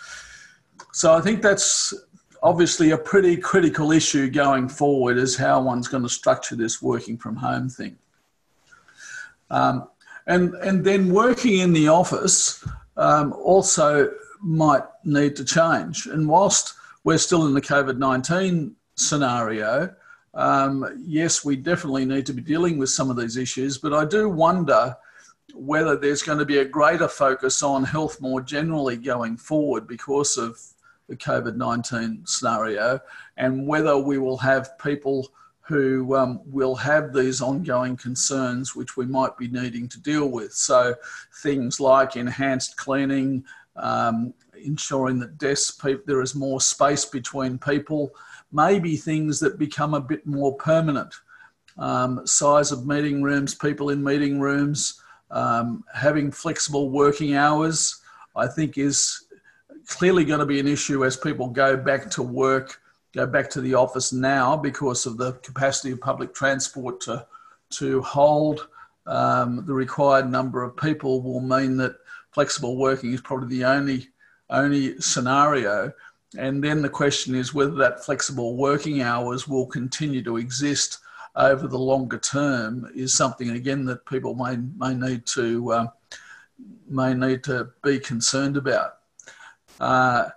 So 0.92 1.14
I 1.14 1.20
think 1.20 1.42
that's 1.42 1.94
obviously 2.42 2.90
a 2.90 2.98
pretty 2.98 3.36
critical 3.36 3.92
issue 3.92 4.30
going 4.30 4.68
forward 4.68 5.18
is 5.18 5.36
how 5.36 5.60
one's 5.60 5.88
going 5.88 6.02
to 6.02 6.08
structure 6.08 6.56
this 6.56 6.80
working 6.80 7.16
from 7.16 7.36
home 7.36 7.68
thing. 7.68 7.98
Um, 9.50 9.88
and, 10.26 10.54
and 10.54 10.84
then 10.84 11.12
working 11.12 11.58
in 11.58 11.72
the 11.72 11.88
office 11.88 12.64
um, 12.96 13.32
also 13.32 14.10
might 14.40 14.84
need 15.04 15.36
to 15.36 15.44
change. 15.44 16.06
And 16.06 16.28
whilst 16.28 16.74
we're 17.04 17.18
still 17.18 17.46
in 17.46 17.54
the 17.54 17.60
COVID 17.60 17.98
19 17.98 18.74
scenario, 18.94 19.94
um, 20.34 21.02
yes, 21.04 21.44
we 21.44 21.56
definitely 21.56 22.04
need 22.04 22.26
to 22.26 22.32
be 22.32 22.42
dealing 22.42 22.78
with 22.78 22.90
some 22.90 23.10
of 23.10 23.16
these 23.16 23.36
issues, 23.36 23.78
but 23.78 23.94
I 23.94 24.04
do 24.04 24.28
wonder 24.28 24.96
whether 25.54 25.96
there's 25.96 26.22
going 26.22 26.38
to 26.38 26.44
be 26.44 26.58
a 26.58 26.64
greater 26.64 27.08
focus 27.08 27.62
on 27.62 27.82
health 27.82 28.20
more 28.20 28.40
generally 28.40 28.96
going 28.96 29.36
forward 29.36 29.88
because 29.88 30.36
of 30.36 30.60
the 31.08 31.16
COVID 31.16 31.56
19 31.56 32.22
scenario, 32.26 33.00
and 33.36 33.66
whether 33.66 33.96
we 33.98 34.18
will 34.18 34.38
have 34.38 34.78
people 34.78 35.28
who 35.68 36.16
um, 36.16 36.40
will 36.46 36.74
have 36.74 37.12
these 37.12 37.42
ongoing 37.42 37.94
concerns 37.94 38.74
which 38.74 38.96
we 38.96 39.04
might 39.04 39.36
be 39.36 39.48
needing 39.48 39.86
to 39.86 40.00
deal 40.00 40.30
with. 40.30 40.52
So, 40.52 40.94
things 41.42 41.78
like 41.78 42.16
enhanced 42.16 42.78
cleaning, 42.78 43.44
um, 43.76 44.32
ensuring 44.64 45.18
that 45.20 45.36
desks, 45.36 45.78
there 46.06 46.22
is 46.22 46.34
more 46.34 46.60
space 46.60 47.04
between 47.04 47.58
people, 47.58 48.10
maybe 48.50 48.96
things 48.96 49.38
that 49.40 49.58
become 49.58 49.92
a 49.92 50.00
bit 50.00 50.26
more 50.26 50.56
permanent. 50.56 51.14
Um, 51.76 52.26
size 52.26 52.72
of 52.72 52.86
meeting 52.86 53.22
rooms, 53.22 53.54
people 53.54 53.90
in 53.90 54.02
meeting 54.02 54.40
rooms, 54.40 55.02
um, 55.30 55.84
having 55.94 56.30
flexible 56.30 56.90
working 56.90 57.34
hours, 57.34 58.00
I 58.34 58.46
think 58.46 58.78
is 58.78 59.27
clearly 59.88 60.24
going 60.24 60.40
to 60.40 60.46
be 60.46 60.60
an 60.60 60.68
issue 60.68 61.04
as 61.04 61.16
people 61.16 61.48
go 61.48 61.76
back 61.76 62.10
to 62.10 62.22
work 62.22 62.80
go 63.14 63.26
back 63.26 63.48
to 63.50 63.60
the 63.60 63.74
office 63.74 64.12
now 64.12 64.56
because 64.56 65.06
of 65.06 65.16
the 65.16 65.32
capacity 65.32 65.92
of 65.92 66.00
public 66.00 66.34
transport 66.34 67.00
to, 67.00 67.26
to 67.70 68.02
hold 68.02 68.68
um, 69.06 69.64
the 69.66 69.72
required 69.72 70.30
number 70.30 70.62
of 70.62 70.76
people 70.76 71.22
will 71.22 71.40
mean 71.40 71.76
that 71.78 71.96
flexible 72.32 72.76
working 72.76 73.12
is 73.12 73.20
probably 73.20 73.48
the 73.48 73.64
only, 73.64 74.08
only 74.50 75.00
scenario. 75.00 75.92
And 76.36 76.62
then 76.62 76.82
the 76.82 76.90
question 76.90 77.34
is 77.34 77.54
whether 77.54 77.74
that 77.76 78.04
flexible 78.04 78.56
working 78.56 79.00
hours 79.00 79.48
will 79.48 79.66
continue 79.66 80.22
to 80.24 80.36
exist 80.36 80.98
over 81.34 81.66
the 81.66 81.78
longer 81.78 82.18
term 82.18 82.90
is 82.94 83.14
something 83.14 83.50
again 83.50 83.86
that 83.86 84.04
people 84.04 84.34
may, 84.34 84.58
may 84.76 84.92
need 84.92 85.24
to 85.26 85.72
uh, 85.72 85.86
may 86.88 87.14
need 87.14 87.44
to 87.44 87.70
be 87.82 87.98
concerned 87.98 88.56
about. 88.56 88.97
Uh, 89.80 90.28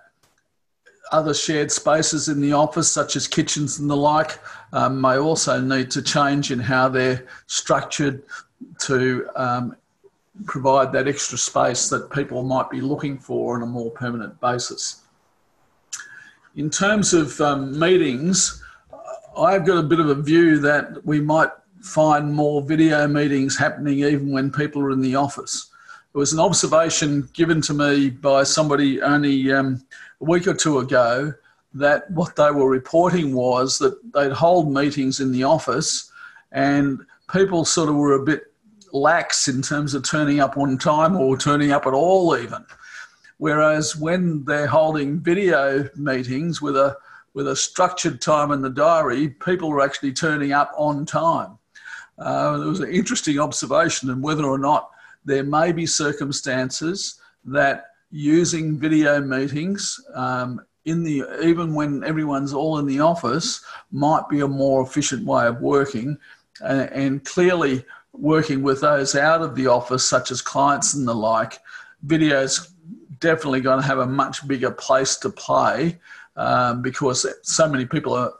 other 1.11 1.33
shared 1.33 1.71
spaces 1.71 2.29
in 2.29 2.39
the 2.39 2.53
office, 2.53 2.91
such 2.91 3.15
as 3.15 3.27
kitchens 3.27 3.79
and 3.79 3.89
the 3.89 3.95
like, 3.95 4.39
um, 4.71 4.99
may 5.01 5.17
also 5.17 5.59
need 5.59 5.91
to 5.91 6.01
change 6.01 6.51
in 6.51 6.59
how 6.59 6.87
they're 6.87 7.27
structured 7.47 8.23
to 8.79 9.27
um, 9.35 9.75
provide 10.45 10.91
that 10.93 11.07
extra 11.07 11.37
space 11.37 11.89
that 11.89 12.09
people 12.11 12.43
might 12.43 12.69
be 12.69 12.79
looking 12.79 13.17
for 13.17 13.55
on 13.55 13.63
a 13.63 13.65
more 13.65 13.91
permanent 13.91 14.39
basis. 14.39 15.01
In 16.55 16.69
terms 16.69 17.13
of 17.13 17.39
um, 17.41 17.77
meetings, 17.77 18.63
I've 19.37 19.65
got 19.65 19.77
a 19.77 19.83
bit 19.83 19.99
of 19.99 20.09
a 20.09 20.15
view 20.15 20.59
that 20.59 21.05
we 21.05 21.19
might 21.21 21.49
find 21.81 22.33
more 22.33 22.61
video 22.61 23.07
meetings 23.07 23.57
happening 23.57 23.99
even 23.99 24.31
when 24.31 24.51
people 24.51 24.81
are 24.81 24.91
in 24.91 25.01
the 25.01 25.15
office. 25.15 25.70
It 26.13 26.17
was 26.17 26.33
an 26.33 26.39
observation 26.39 27.29
given 27.33 27.61
to 27.61 27.73
me 27.73 28.09
by 28.09 28.43
somebody 28.43 29.01
only 29.01 29.51
um, 29.53 29.81
a 30.19 30.25
week 30.25 30.45
or 30.45 30.53
two 30.53 30.79
ago 30.79 31.33
that 31.73 32.11
what 32.11 32.35
they 32.35 32.51
were 32.51 32.69
reporting 32.69 33.33
was 33.33 33.79
that 33.79 33.97
they'd 34.13 34.33
hold 34.33 34.73
meetings 34.73 35.21
in 35.21 35.31
the 35.31 35.43
office 35.43 36.11
and 36.51 36.99
people 37.31 37.63
sort 37.63 37.87
of 37.87 37.95
were 37.95 38.13
a 38.13 38.23
bit 38.25 38.53
lax 38.91 39.47
in 39.47 39.61
terms 39.61 39.93
of 39.93 40.03
turning 40.03 40.41
up 40.41 40.57
on 40.57 40.77
time 40.77 41.15
or 41.15 41.37
turning 41.37 41.71
up 41.71 41.87
at 41.87 41.93
all, 41.93 42.35
even. 42.35 42.65
Whereas 43.37 43.95
when 43.95 44.43
they're 44.43 44.67
holding 44.67 45.21
video 45.21 45.89
meetings 45.95 46.61
with 46.61 46.75
a 46.75 46.97
with 47.33 47.47
a 47.47 47.55
structured 47.55 48.21
time 48.21 48.51
in 48.51 48.61
the 48.61 48.69
diary, 48.69 49.29
people 49.29 49.71
are 49.71 49.79
actually 49.79 50.11
turning 50.11 50.51
up 50.51 50.73
on 50.75 51.05
time. 51.05 51.57
Uh, 52.19 52.57
there 52.57 52.67
was 52.67 52.81
an 52.81 52.91
interesting 52.91 53.39
observation 53.39 54.09
and 54.09 54.21
whether 54.21 54.43
or 54.43 54.57
not 54.57 54.91
there 55.25 55.43
may 55.43 55.71
be 55.71 55.85
circumstances 55.85 57.19
that 57.45 57.85
using 58.11 58.77
video 58.77 59.21
meetings 59.21 59.99
um, 60.13 60.61
in 60.85 61.03
the 61.03 61.23
even 61.43 61.73
when 61.73 62.03
everyone's 62.03 62.53
all 62.53 62.79
in 62.79 62.85
the 62.85 62.99
office 62.99 63.63
might 63.91 64.27
be 64.29 64.41
a 64.41 64.47
more 64.47 64.81
efficient 64.81 65.25
way 65.25 65.45
of 65.45 65.61
working 65.61 66.17
uh, 66.61 66.87
and 66.91 67.23
clearly 67.23 67.85
working 68.13 68.61
with 68.61 68.81
those 68.81 69.15
out 69.15 69.41
of 69.41 69.55
the 69.55 69.67
office 69.67 70.03
such 70.03 70.31
as 70.31 70.41
clients 70.41 70.93
and 70.93 71.07
the 71.07 71.13
like 71.13 71.59
videos 72.05 72.71
definitely 73.19 73.61
going 73.61 73.79
to 73.79 73.87
have 73.87 73.99
a 73.99 74.05
much 74.05 74.45
bigger 74.47 74.71
place 74.71 75.15
to 75.15 75.29
play 75.29 75.97
um, 76.35 76.81
because 76.81 77.25
so 77.43 77.69
many 77.69 77.85
people 77.85 78.13
are, 78.13 78.33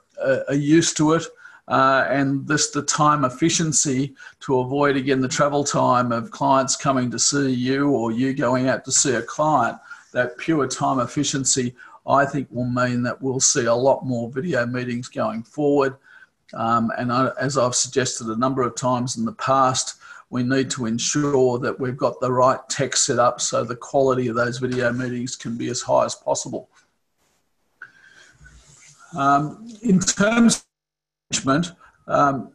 are 0.48 0.56
used 0.56 0.98
to 0.98 1.14
it 1.14 1.24
uh, 1.72 2.06
and 2.10 2.48
this 2.48 2.70
the 2.70 2.84
time 2.84 3.26
efficiency 3.26 4.14
to 4.42 4.60
avoid 4.60 4.96
again 4.96 5.22
the 5.22 5.28
travel 5.28 5.64
time 5.64 6.12
of 6.12 6.30
clients 6.30 6.76
coming 6.76 7.10
to 7.10 7.18
see 7.18 7.52
you 7.52 7.90
or 7.90 8.12
you 8.12 8.34
going 8.34 8.68
out 8.68 8.86
to 8.86 8.92
see 8.92 9.16
a 9.16 9.22
client 9.22 9.78
that 10.12 10.38
pure 10.38 10.68
time 10.68 11.00
efficiency 11.00 11.74
I 12.06 12.26
think 12.26 12.48
will 12.52 12.66
mean 12.66 13.04
that 13.04 13.22
we'll 13.22 13.40
see 13.40 13.66
a 13.66 13.74
lot 13.74 14.06
more 14.06 14.30
video 14.30 14.66
meetings 14.66 15.08
going 15.08 15.44
forward. 15.44 15.96
Um, 16.54 16.92
and 16.98 17.12
I, 17.12 17.32
as 17.40 17.58
I've 17.58 17.76
suggested 17.76 18.28
a 18.28 18.36
number 18.36 18.64
of 18.64 18.76
times 18.76 19.18
in 19.18 19.26
the 19.26 19.34
past, 19.34 20.00
we 20.30 20.44
need 20.44 20.70
to 20.72 20.86
ensure 20.86 21.60
that 21.60 21.80
we've 21.80 21.98
got 21.98 22.20
the 22.20 22.32
right 22.32 22.60
tech 22.70 22.96
set 22.96 23.20
up 23.20 23.40
so 23.40 23.64
the 23.64 23.76
quality 23.76 24.28
of 24.28 24.36
those 24.36 24.58
video 24.58 24.92
meetings 24.92 25.36
can 25.36 25.58
be 25.58 25.70
as 25.70 25.82
high 25.82 26.06
as 26.06 26.16
possible. 26.16 26.70
Um, 29.16 29.68
in 29.84 30.00
terms 30.00 30.66
management, 31.32 31.72
um, 32.08 32.52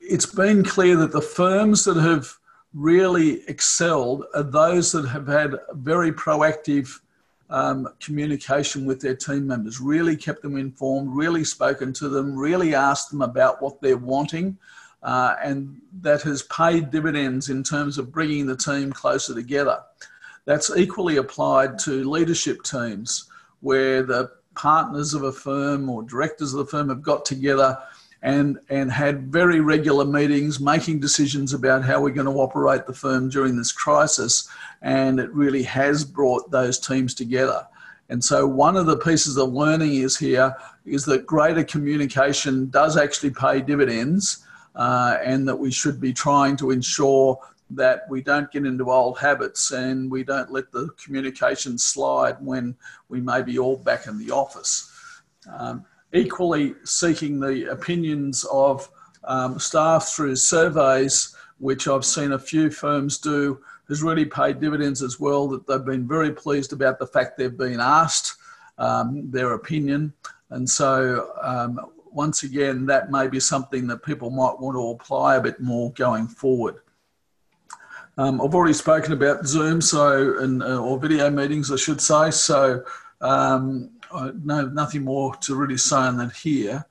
it's 0.00 0.26
been 0.26 0.64
clear 0.64 0.96
that 0.96 1.12
the 1.12 1.20
firms 1.20 1.84
that 1.84 1.96
have 1.96 2.28
really 2.74 3.42
excelled 3.48 4.24
are 4.34 4.42
those 4.42 4.92
that 4.92 5.06
have 5.08 5.26
had 5.26 5.54
very 5.74 6.12
proactive 6.12 7.00
um, 7.48 7.88
communication 8.00 8.84
with 8.84 9.00
their 9.00 9.14
team 9.14 9.46
members, 9.46 9.80
really 9.80 10.16
kept 10.16 10.42
them 10.42 10.56
informed, 10.56 11.16
really 11.16 11.44
spoken 11.44 11.92
to 11.92 12.08
them, 12.08 12.36
really 12.36 12.74
asked 12.74 13.10
them 13.10 13.22
about 13.22 13.62
what 13.62 13.80
they're 13.80 13.96
wanting. 13.96 14.58
Uh, 15.02 15.36
and 15.42 15.80
that 16.00 16.22
has 16.22 16.42
paid 16.44 16.90
dividends 16.90 17.48
in 17.48 17.62
terms 17.62 17.98
of 17.98 18.10
bringing 18.10 18.46
the 18.46 18.56
team 18.56 18.92
closer 18.92 19.34
together. 19.34 19.78
That's 20.44 20.76
equally 20.76 21.18
applied 21.18 21.78
to 21.80 22.08
leadership 22.08 22.64
teams 22.64 23.30
where 23.60 24.02
the 24.02 24.32
partners 24.56 25.14
of 25.14 25.22
a 25.22 25.32
firm 25.32 25.88
or 25.88 26.02
directors 26.02 26.54
of 26.54 26.58
the 26.58 26.70
firm 26.70 26.88
have 26.88 27.02
got 27.02 27.24
together 27.24 27.78
and, 28.22 28.58
and 28.68 28.90
had 28.90 29.30
very 29.30 29.60
regular 29.60 30.04
meetings 30.04 30.58
making 30.58 31.00
decisions 31.00 31.52
about 31.52 31.84
how 31.84 32.00
we're 32.00 32.10
going 32.10 32.26
to 32.26 32.40
operate 32.40 32.86
the 32.86 32.94
firm 32.94 33.28
during 33.28 33.56
this 33.56 33.72
crisis. 33.72 34.48
And 34.82 35.20
it 35.20 35.32
really 35.32 35.62
has 35.64 36.04
brought 36.04 36.50
those 36.50 36.78
teams 36.78 37.14
together. 37.14 37.66
And 38.08 38.22
so, 38.22 38.46
one 38.46 38.76
of 38.76 38.86
the 38.86 38.98
pieces 38.98 39.36
of 39.36 39.52
learning 39.52 39.94
is 39.94 40.16
here 40.16 40.54
is 40.84 41.04
that 41.06 41.26
greater 41.26 41.64
communication 41.64 42.68
does 42.70 42.96
actually 42.96 43.30
pay 43.30 43.60
dividends, 43.60 44.44
uh, 44.76 45.18
and 45.24 45.48
that 45.48 45.56
we 45.56 45.72
should 45.72 46.00
be 46.00 46.12
trying 46.12 46.56
to 46.58 46.70
ensure 46.70 47.38
that 47.70 48.02
we 48.08 48.22
don't 48.22 48.50
get 48.52 48.64
into 48.64 48.90
old 48.90 49.18
habits 49.18 49.72
and 49.72 50.08
we 50.08 50.22
don't 50.22 50.52
let 50.52 50.70
the 50.70 50.88
communication 51.02 51.76
slide 51.76 52.36
when 52.40 52.76
we 53.08 53.20
may 53.20 53.42
be 53.42 53.58
all 53.58 53.76
back 53.76 54.06
in 54.06 54.18
the 54.18 54.30
office. 54.30 54.92
Um, 55.52 55.84
equally 56.12 56.74
seeking 56.84 57.40
the 57.40 57.70
opinions 57.70 58.44
of 58.50 58.88
um, 59.24 59.58
staff 59.58 60.08
through 60.08 60.36
surveys, 60.36 61.34
which 61.58 61.88
I've 61.88 62.04
seen 62.04 62.32
a 62.32 62.38
few 62.38 62.70
firms 62.70 63.18
do, 63.18 63.60
has 63.88 64.02
really 64.02 64.24
paid 64.24 64.60
dividends 64.60 65.02
as 65.02 65.18
well. 65.18 65.48
That 65.48 65.66
they've 65.66 65.84
been 65.84 66.06
very 66.06 66.32
pleased 66.32 66.72
about 66.72 66.98
the 66.98 67.06
fact 67.06 67.36
they've 67.36 67.56
been 67.56 67.80
asked 67.80 68.36
um, 68.78 69.30
their 69.30 69.54
opinion. 69.54 70.12
And 70.50 70.68
so, 70.68 71.32
um, 71.42 71.80
once 72.12 72.44
again, 72.44 72.86
that 72.86 73.10
may 73.10 73.28
be 73.28 73.40
something 73.40 73.86
that 73.88 74.02
people 74.02 74.30
might 74.30 74.58
want 74.58 74.76
to 74.76 74.90
apply 74.90 75.36
a 75.36 75.40
bit 75.40 75.60
more 75.60 75.92
going 75.92 76.28
forward. 76.28 76.76
Um, 78.18 78.40
I've 78.40 78.54
already 78.54 78.72
spoken 78.72 79.12
about 79.12 79.46
Zoom, 79.46 79.82
so 79.82 80.38
and 80.38 80.62
uh, 80.62 80.80
or 80.80 80.98
video 80.98 81.28
meetings, 81.28 81.70
I 81.70 81.76
should 81.76 82.00
say. 82.00 82.30
So 82.30 82.82
um, 83.26 83.90
no, 84.44 84.66
nothing 84.68 85.04
more 85.04 85.34
to 85.36 85.54
really 85.56 85.76
say 85.76 85.96
on 85.96 86.16
that 86.18 86.32
here. 86.32 86.86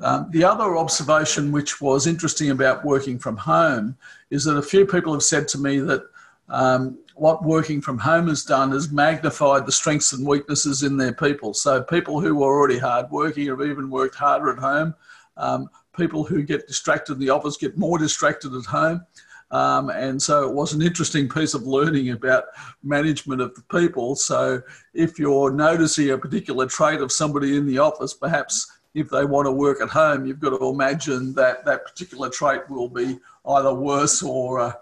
Um, 0.00 0.28
the 0.30 0.44
other 0.44 0.76
observation, 0.76 1.52
which 1.52 1.80
was 1.80 2.06
interesting 2.06 2.50
about 2.50 2.84
working 2.84 3.18
from 3.18 3.36
home, 3.36 3.96
is 4.30 4.44
that 4.44 4.56
a 4.56 4.62
few 4.62 4.86
people 4.86 5.12
have 5.12 5.22
said 5.22 5.46
to 5.48 5.58
me 5.58 5.78
that 5.80 6.02
um, 6.48 6.98
what 7.14 7.44
working 7.44 7.80
from 7.80 7.98
home 7.98 8.28
has 8.28 8.44
done 8.44 8.72
is 8.72 8.90
magnified 8.90 9.66
the 9.66 9.72
strengths 9.72 10.12
and 10.12 10.26
weaknesses 10.26 10.82
in 10.82 10.96
their 10.96 11.12
people. 11.12 11.54
So 11.54 11.82
people 11.82 12.20
who 12.20 12.34
were 12.34 12.46
already 12.46 12.78
hardworking 12.78 13.46
have 13.46 13.62
even 13.62 13.88
worked 13.88 14.16
harder 14.16 14.50
at 14.50 14.58
home. 14.58 14.94
Um, 15.36 15.68
people 15.96 16.24
who 16.24 16.42
get 16.42 16.66
distracted 16.66 17.14
in 17.14 17.18
the 17.20 17.30
office 17.30 17.56
get 17.56 17.78
more 17.78 17.98
distracted 17.98 18.52
at 18.54 18.64
home. 18.64 19.06
Um, 19.54 19.90
and 19.90 20.20
so 20.20 20.42
it 20.42 20.52
was 20.52 20.72
an 20.72 20.82
interesting 20.82 21.28
piece 21.28 21.54
of 21.54 21.62
learning 21.62 22.10
about 22.10 22.46
management 22.82 23.40
of 23.40 23.54
the 23.54 23.62
people. 23.70 24.16
So 24.16 24.60
if 24.94 25.16
you're 25.16 25.52
noticing 25.52 26.10
a 26.10 26.18
particular 26.18 26.66
trait 26.66 27.00
of 27.00 27.12
somebody 27.12 27.56
in 27.56 27.64
the 27.64 27.78
office, 27.78 28.14
perhaps 28.14 28.66
if 28.94 29.08
they 29.10 29.24
want 29.24 29.46
to 29.46 29.52
work 29.52 29.80
at 29.80 29.90
home, 29.90 30.26
you've 30.26 30.40
got 30.40 30.58
to 30.58 30.68
imagine 30.70 31.34
that 31.34 31.64
that 31.66 31.84
particular 31.84 32.28
trait 32.30 32.68
will 32.68 32.88
be 32.88 33.20
either 33.46 33.72
worse 33.72 34.24
or, 34.24 34.58
uh, 34.58 34.72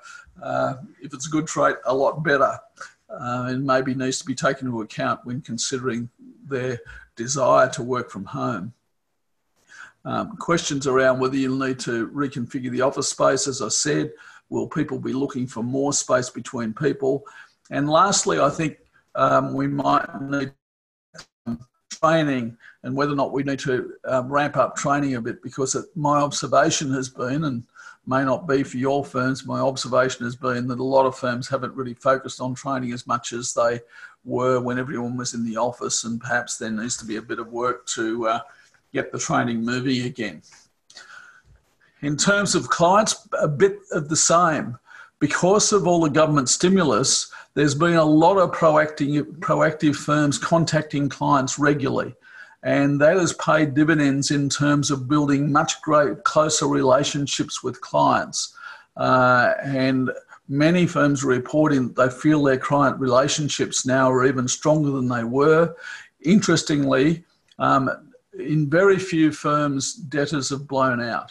uh, 0.42 0.74
if 1.02 1.12
it's 1.12 1.26
a 1.26 1.30
good 1.30 1.46
trait, 1.46 1.76
a 1.84 1.94
lot 1.94 2.24
better. 2.24 2.58
Uh, 3.10 3.48
and 3.48 3.66
maybe 3.66 3.94
needs 3.94 4.20
to 4.20 4.24
be 4.24 4.34
taken 4.34 4.68
into 4.68 4.80
account 4.80 5.20
when 5.24 5.42
considering 5.42 6.08
their 6.48 6.80
desire 7.14 7.68
to 7.68 7.82
work 7.82 8.10
from 8.10 8.24
home. 8.24 8.72
Um, 10.06 10.34
questions 10.38 10.86
around 10.86 11.20
whether 11.20 11.36
you'll 11.36 11.58
need 11.58 11.78
to 11.80 12.08
reconfigure 12.08 12.70
the 12.70 12.80
office 12.80 13.10
space, 13.10 13.46
as 13.46 13.60
I 13.60 13.68
said, 13.68 14.12
Will 14.52 14.68
people 14.68 14.98
be 14.98 15.14
looking 15.14 15.46
for 15.46 15.62
more 15.62 15.94
space 15.94 16.28
between 16.28 16.74
people? 16.74 17.24
And 17.70 17.88
lastly, 17.88 18.38
I 18.38 18.50
think 18.50 18.76
um, 19.14 19.54
we 19.54 19.66
might 19.66 20.06
need 20.20 20.52
training 21.90 22.58
and 22.82 22.94
whether 22.94 23.12
or 23.12 23.16
not 23.16 23.32
we 23.32 23.44
need 23.44 23.60
to 23.60 23.94
um, 24.04 24.30
ramp 24.30 24.58
up 24.58 24.76
training 24.76 25.14
a 25.14 25.22
bit 25.22 25.42
because 25.42 25.74
it, 25.74 25.86
my 25.94 26.20
observation 26.20 26.92
has 26.92 27.08
been, 27.08 27.44
and 27.44 27.62
may 28.06 28.24
not 28.24 28.46
be 28.46 28.62
for 28.62 28.76
your 28.76 29.02
firms, 29.02 29.46
my 29.46 29.58
observation 29.58 30.26
has 30.26 30.36
been 30.36 30.68
that 30.68 30.80
a 30.80 30.84
lot 30.84 31.06
of 31.06 31.16
firms 31.16 31.48
haven't 31.48 31.74
really 31.74 31.94
focused 31.94 32.38
on 32.38 32.54
training 32.54 32.92
as 32.92 33.06
much 33.06 33.32
as 33.32 33.54
they 33.54 33.80
were 34.22 34.60
when 34.60 34.78
everyone 34.78 35.16
was 35.16 35.32
in 35.32 35.46
the 35.46 35.56
office, 35.56 36.04
and 36.04 36.20
perhaps 36.20 36.58
there 36.58 36.70
needs 36.70 36.98
to 36.98 37.06
be 37.06 37.16
a 37.16 37.22
bit 37.22 37.38
of 37.38 37.50
work 37.50 37.86
to 37.86 38.28
uh, 38.28 38.40
get 38.92 39.12
the 39.12 39.18
training 39.18 39.64
moving 39.64 40.02
again. 40.02 40.42
In 42.02 42.16
terms 42.16 42.56
of 42.56 42.68
clients, 42.68 43.28
a 43.40 43.48
bit 43.48 43.78
of 43.92 44.08
the 44.08 44.16
same. 44.16 44.76
Because 45.20 45.72
of 45.72 45.86
all 45.86 46.00
the 46.00 46.10
government 46.10 46.48
stimulus, 46.48 47.30
there's 47.54 47.76
been 47.76 47.94
a 47.94 48.04
lot 48.04 48.38
of 48.38 48.50
proactive, 48.50 49.22
proactive 49.38 49.94
firms 49.94 50.36
contacting 50.36 51.08
clients 51.08 51.60
regularly. 51.60 52.14
And 52.64 53.00
that 53.00 53.16
has 53.16 53.32
paid 53.34 53.74
dividends 53.74 54.32
in 54.32 54.48
terms 54.48 54.90
of 54.90 55.08
building 55.08 55.52
much 55.52 55.80
great, 55.82 56.24
closer 56.24 56.66
relationships 56.66 57.62
with 57.62 57.80
clients. 57.80 58.56
Uh, 58.96 59.54
and 59.62 60.10
many 60.48 60.86
firms 60.86 61.22
are 61.22 61.28
reporting 61.28 61.88
that 61.88 61.96
they 61.96 62.10
feel 62.10 62.42
their 62.42 62.58
client 62.58 62.98
relationships 62.98 63.86
now 63.86 64.10
are 64.10 64.26
even 64.26 64.48
stronger 64.48 64.90
than 64.90 65.08
they 65.08 65.24
were. 65.24 65.74
Interestingly, 66.20 67.24
um, 67.60 67.90
in 68.38 68.68
very 68.68 68.98
few 68.98 69.30
firms, 69.30 69.94
debtors 69.94 70.50
have 70.50 70.66
blown 70.66 71.00
out. 71.00 71.30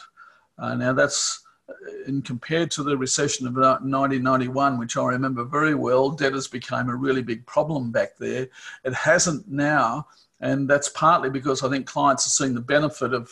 Uh, 0.62 0.76
now 0.76 0.94
that's 0.94 1.44
uh, 1.68 1.74
in 2.08 2.22
compared 2.22 2.72
to 2.72 2.84
the 2.84 2.96
recession 2.96 3.48
of 3.48 3.56
1991, 3.56 4.78
which 4.78 4.96
I 4.96 5.06
remember 5.06 5.44
very 5.44 5.76
well, 5.76 6.12
debtors 6.12 6.48
became 6.48 6.88
a 6.88 6.96
really 6.96 7.24
big 7.24 7.46
problem 7.46 7.92
back 7.92 8.18
there. 8.18 8.48
It 8.86 8.94
hasn't 8.94 9.50
now, 9.50 10.08
and 10.40 10.70
that's 10.70 10.90
partly 10.90 11.30
because 11.30 11.64
I 11.64 11.70
think 11.70 11.88
clients 11.88 12.28
are 12.28 12.30
seeing 12.30 12.54
the 12.54 12.62
benefit 12.62 13.14
of 13.14 13.30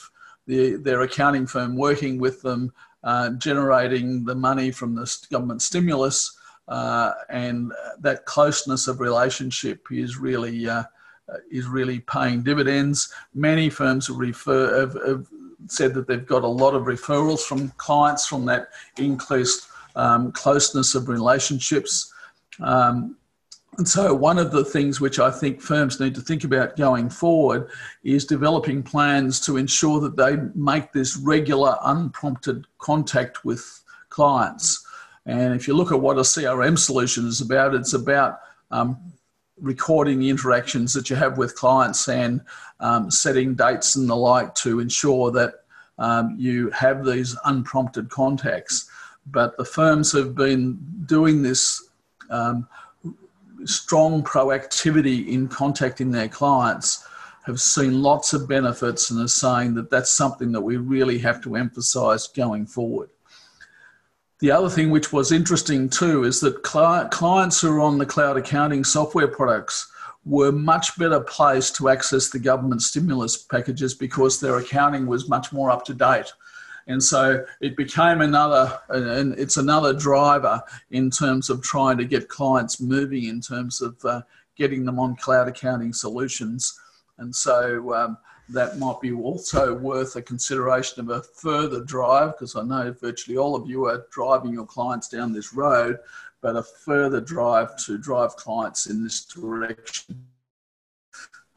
the, 0.48 0.76
their 0.78 1.02
accounting 1.02 1.46
firm 1.46 1.78
working 1.78 2.20
with 2.20 2.42
them, 2.42 2.74
uh, 3.04 3.30
generating 3.32 4.26
the 4.26 4.36
money 4.36 4.72
from 4.72 4.96
the 4.96 5.28
government 5.30 5.62
stimulus, 5.62 6.36
uh, 6.68 7.14
and 7.30 7.72
that 8.00 8.26
closeness 8.26 8.88
of 8.88 9.00
relationship 9.00 9.86
is 9.92 10.18
really 10.18 10.68
uh, 10.68 10.84
is 11.52 11.68
really 11.68 12.00
paying 12.00 12.42
dividends. 12.42 13.14
Many 13.34 13.70
firms 13.70 14.10
refer, 14.10 14.80
have, 14.80 14.94
have, 15.06 15.28
said 15.68 15.94
that 15.94 16.08
they've 16.08 16.26
got 16.26 16.44
a 16.44 16.48
lot 16.48 16.74
of 16.74 16.84
referrals 16.84 17.42
from 17.42 17.70
clients 17.78 18.26
from 18.26 18.46
that 18.46 18.70
increased 18.98 19.68
um, 19.96 20.32
closeness 20.32 20.96
of 20.96 21.10
relationships. 21.10 22.14
Um, 22.60 23.16
and 23.78 23.88
so, 23.88 24.14
one 24.14 24.38
of 24.38 24.52
the 24.52 24.66
things 24.66 25.00
which 25.00 25.20
I 25.20 25.32
think 25.32 25.62
firms 25.62 26.00
need 26.00 26.16
to 26.16 26.22
think 26.22 26.44
about 26.44 26.76
going 26.76 27.10
forward 27.10 27.70
is 28.04 28.26
developing 28.26 28.84
plans 28.84 29.40
to 29.42 29.58
ensure 29.58 30.02
that 30.02 30.18
they 30.18 30.38
make 30.54 30.92
this 30.92 31.16
regular, 31.16 31.78
unprompted 31.84 32.66
contact 32.80 33.46
with 33.46 33.82
clients. 34.10 34.86
And 35.26 35.54
if 35.54 35.68
you 35.68 35.76
look 35.76 35.92
at 35.92 36.02
what 36.02 36.18
a 36.18 36.22
CRM 36.22 36.78
solution 36.78 37.28
is 37.28 37.40
about, 37.40 37.76
it's 37.76 37.94
about 37.94 38.40
um, 38.72 38.98
recording 39.62 40.20
the 40.20 40.30
interactions 40.30 40.94
that 40.94 41.10
you 41.10 41.16
have 41.16 41.38
with 41.38 41.56
clients 41.56 42.08
and 42.08 42.42
um, 42.80 43.12
setting 43.12 43.56
dates 43.56 43.96
and 43.96 44.10
the 44.10 44.16
like 44.16 44.56
to 44.56 44.80
ensure 44.80 45.32
that 45.32 45.54
um, 45.98 46.36
you 46.38 46.70
have 46.70 47.06
these 47.06 47.36
unprompted 47.46 48.10
contacts. 48.10 48.90
But 49.28 49.58
the 49.58 49.66
firms 49.66 50.12
have 50.14 50.34
been 50.34 50.80
doing 51.06 51.42
this 51.42 51.90
um, 52.30 52.68
strong 53.66 54.24
proactivity 54.24 55.28
in 55.28 55.48
contacting 55.48 56.12
their 56.12 56.30
clients 56.30 57.06
have 57.46 57.60
seen 57.60 58.02
lots 58.02 58.34
of 58.34 58.48
benefits 58.48 59.10
and 59.10 59.20
are 59.22 59.28
saying 59.28 59.74
that 59.74 59.90
that's 59.90 60.12
something 60.12 60.52
that 60.52 60.62
we 60.62 60.78
really 60.78 61.18
have 61.18 61.42
to 61.42 61.56
emphasize 61.56 62.28
going 62.28 62.66
forward. 62.66 63.10
The 64.40 64.52
other 64.52 64.70
thing 64.70 64.90
which 64.90 65.12
was 65.12 65.34
interesting 65.34 65.90
too 65.90 66.24
is 66.24 66.40
that 66.40 66.64
clients 66.64 67.60
who 67.60 67.72
are 67.72 67.82
on 67.82 67.98
the 67.98 68.06
cloud 68.06 68.38
accounting 68.38 68.86
software 68.86 69.28
products 69.28 69.92
were 70.26 70.52
much 70.52 70.98
better 70.98 71.20
placed 71.20 71.76
to 71.76 71.90
access 71.90 72.30
the 72.30 72.40
government 72.40 72.82
stimulus 72.82 73.36
packages 73.36 73.94
because 73.94 74.40
their 74.40 74.58
accounting 74.58 75.08
was 75.08 75.28
much 75.28 75.52
more 75.52 75.70
up 75.70 75.84
to 75.86 75.94
date. 75.94 76.32
And 76.88 77.04
so 77.04 77.46
it 77.62 77.76
became 77.76 78.22
another, 78.22 78.80
and 78.90 79.34
it's 79.34 79.58
another 79.58 79.94
driver 79.94 80.62
in 80.92 81.12
terms 81.12 81.50
of 81.50 81.62
trying 81.62 81.98
to 81.98 82.06
get 82.06 82.30
clients 82.30 82.80
moving 82.80 83.26
in 83.26 83.42
terms 83.42 83.82
of 83.82 84.04
uh, 84.06 84.22
getting 84.56 84.86
them 84.86 85.00
on 85.00 85.16
cloud 85.18 85.48
accounting 85.48 85.94
solutions. 85.94 86.80
And 87.18 87.36
so 87.36 87.94
um, 87.94 88.18
that 88.52 88.80
might 88.80 89.00
be 89.02 89.12
also 89.12 89.74
worth 89.74 90.16
a 90.16 90.22
consideration 90.22 91.00
of 91.02 91.10
a 91.10 91.22
further 91.22 91.84
drive, 91.84 92.34
because 92.34 92.56
I 92.56 92.64
know 92.64 92.94
virtually 93.00 93.38
all 93.38 93.56
of 93.56 93.70
you 93.70 93.86
are 93.86 94.06
driving 94.12 94.54
your 94.54 94.66
clients 94.66 95.08
down 95.10 95.34
this 95.34 95.54
road, 95.54 96.00
but 96.42 96.56
a 96.56 96.64
further 96.64 97.22
drive 97.22 97.76
to 97.86 97.98
drive 97.98 98.36
clients 98.36 98.88
in 98.88 99.04
this 99.04 99.26
direction. 99.26 100.26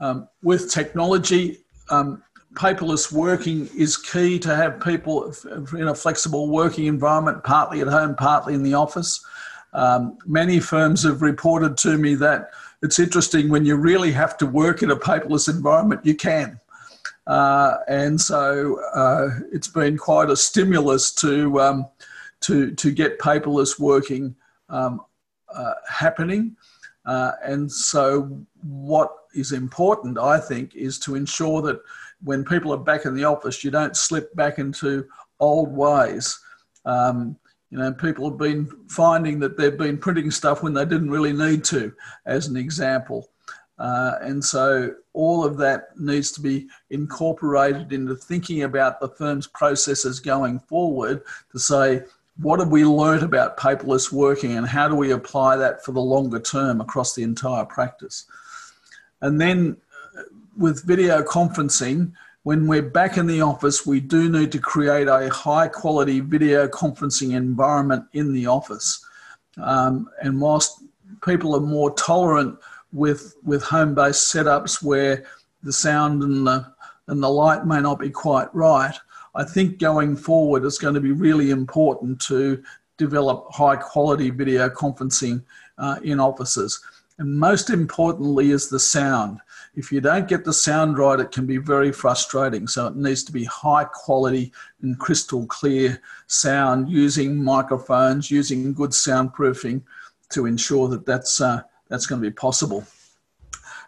Um, 0.01 0.29
with 0.43 0.71
technology, 0.71 1.59
um, 1.91 2.23
paperless 2.55 3.13
working 3.13 3.69
is 3.77 3.97
key 3.97 4.39
to 4.41 4.55
have 4.55 4.81
people 4.81 5.33
in 5.73 5.89
a 5.89 5.95
flexible 5.95 6.51
working 6.51 6.87
environment, 6.87 7.45
partly 7.45 7.81
at 7.81 7.89
home, 7.89 8.15
partly 8.17 8.55
in 8.55 8.63
the 8.63 8.75
office. 8.75 9.25
Um, 9.73 10.19
many 10.27 10.61
firms 10.61 11.05
have 11.05 11.23
reported 11.23 11.79
to 11.79 11.97
me 11.97 12.15
that 12.17 12.51
it's 12.83 12.99
interesting 12.99 13.49
when 13.49 13.65
you 13.65 13.77
really 13.77 14.13
have 14.13 14.37
to 14.39 14.47
work 14.47 14.83
in 14.83 14.91
a 14.91 14.97
paperless 14.97 15.49
environment, 15.49 16.05
you 16.05 16.15
can. 16.15 16.61
Uh, 17.27 17.77
and 17.89 18.21
so 18.21 18.81
uh, 18.95 19.29
it's 19.53 19.69
been 19.69 19.97
quite 19.97 20.31
a 20.31 20.37
stimulus 20.37 21.13
to, 21.13 21.61
um, 21.61 21.87
to, 22.41 22.73
to 22.73 22.91
get 22.91 23.19
paperless 23.19 23.79
working 23.79 24.35
um, 24.69 25.01
uh, 25.55 25.75
happening. 25.89 26.57
Uh, 27.05 27.33
and 27.45 27.71
so, 27.71 28.45
what 28.63 29.13
is 29.35 29.53
important, 29.53 30.19
I 30.19 30.39
think, 30.39 30.75
is 30.77 30.99
to 31.01 31.17
ensure 31.17 31.61
that 31.63 31.81
when 32.23 32.45
people 32.45 32.73
are 32.73 32.79
back 32.79 33.05
in 33.05 33.15
the 33.15 33.25
office, 33.25 33.65
you 33.65 33.71
don't 33.71 33.97
slip 33.97 34.35
back 34.37 34.59
into 34.59 35.07
old 35.41 35.73
ways. 35.73 36.39
Um, 36.85 37.37
you 37.71 37.79
know, 37.79 37.93
people 37.93 38.29
have 38.29 38.39
been 38.39 38.71
finding 38.89 39.41
that 39.41 39.57
they've 39.57 39.77
been 39.77 39.99
printing 39.99 40.31
stuff 40.31 40.63
when 40.63 40.75
they 40.75 40.85
didn't 40.85 41.11
really 41.11 41.33
need 41.33 41.65
to, 41.65 41.93
as 42.27 42.47
an 42.47 42.57
example. 42.57 43.31
Uh, 43.79 44.15
and 44.21 44.45
so 44.45 44.95
all 45.13 45.45
of 45.45 45.57
that 45.57 45.99
needs 45.99 46.31
to 46.33 46.41
be 46.41 46.69
incorporated 46.91 47.93
into 47.93 48.15
thinking 48.15 48.63
about 48.63 49.01
the 49.01 49.09
firm's 49.09 49.47
processes 49.47 50.21
going 50.21 50.61
forward 50.61 51.23
to 51.51 51.59
say, 51.59 52.03
what 52.41 52.61
have 52.61 52.71
we 52.71 52.85
learned 52.85 53.23
about 53.23 53.57
paperless 53.57 54.11
working 54.13 54.57
and 54.57 54.67
how 54.67 54.89
do 54.89 54.95
we 54.95 55.11
apply 55.11 55.57
that 55.57 55.85
for 55.85 55.93
the 55.93 56.01
longer 56.01 56.41
term 56.41 56.81
across 56.81 57.15
the 57.15 57.23
entire 57.23 57.65
practice? 57.65 58.27
And 59.21 59.41
then 59.41 59.77
with 60.57 60.85
video 60.85 61.23
conferencing, 61.23 62.13
when 62.45 62.67
we're 62.67 62.83
back 62.83 63.17
in 63.17 63.27
the 63.27 63.41
office, 63.41 63.87
we 63.87 64.01
do 64.01 64.29
need 64.29 64.51
to 64.53 64.59
create 64.59 65.07
a 65.09 65.29
high 65.29 65.69
quality 65.69 66.21
video 66.21 66.67
conferencing 66.67 67.35
environment 67.35 68.05
in 68.13 68.33
the 68.33 68.47
office. 68.47 69.05
Um, 69.59 70.09
and 70.21 70.41
whilst 70.41 70.83
people 71.25 71.55
are 71.55 71.61
more 71.61 71.95
tolerant 71.95 72.59
with, 72.93 73.37
with 73.43 73.63
home 73.63 73.95
based 73.95 74.33
setups 74.33 74.83
where 74.83 75.25
the 75.63 75.73
sound 75.73 76.23
and 76.23 76.47
the, 76.47 76.73
and 77.09 77.23
the 77.23 77.29
light 77.29 77.67
may 77.67 77.81
not 77.81 77.99
be 77.99 78.11
quite 78.11 78.53
right, 78.55 78.95
I 79.35 79.45
think 79.45 79.79
going 79.79 80.17
forward 80.17 80.65
it's 80.65 80.79
going 80.79 80.95
to 80.95 81.01
be 81.01 81.13
really 81.13 81.51
important 81.51 82.21
to 82.23 82.63
develop 82.99 83.47
high 83.51 83.77
quality 83.77 84.31
video 84.31 84.69
conferencing 84.69 85.43
uh, 85.79 85.99
in 86.05 86.21
offices. 86.21 86.81
And 87.19 87.39
most 87.39 87.71
importantly 87.71 88.51
is 88.51 88.69
the 88.69 88.81
sound 88.81 89.41
if 89.75 89.91
you 89.91 90.01
don't 90.01 90.29
get 90.29 90.45
the 90.45 90.53
sound 90.53 90.99
right, 90.99 91.19
it 91.19 91.31
can 91.31 91.47
be 91.47 91.57
very 91.57 91.93
frustrating. 91.93 92.67
So 92.67 92.89
it 92.89 92.97
needs 92.97 93.25
to 93.25 93.33
be 93.33 93.45
high 93.45 93.85
quality 93.85 94.53
and 94.83 94.99
crystal 94.99 95.47
clear 95.47 96.01
sound 96.27 96.91
using 96.91 97.43
microphones, 97.43 98.31
using 98.31 98.75
good 98.75 98.91
soundproofing 98.91 99.83
to 100.31 100.47
ensure 100.47 100.89
that 100.89 101.07
that's, 101.07 101.41
uh, 101.41 101.63
that's 101.93 102.07
going 102.07 102.23
to 102.23 102.29
be 102.29 102.35
possible. 102.35 102.87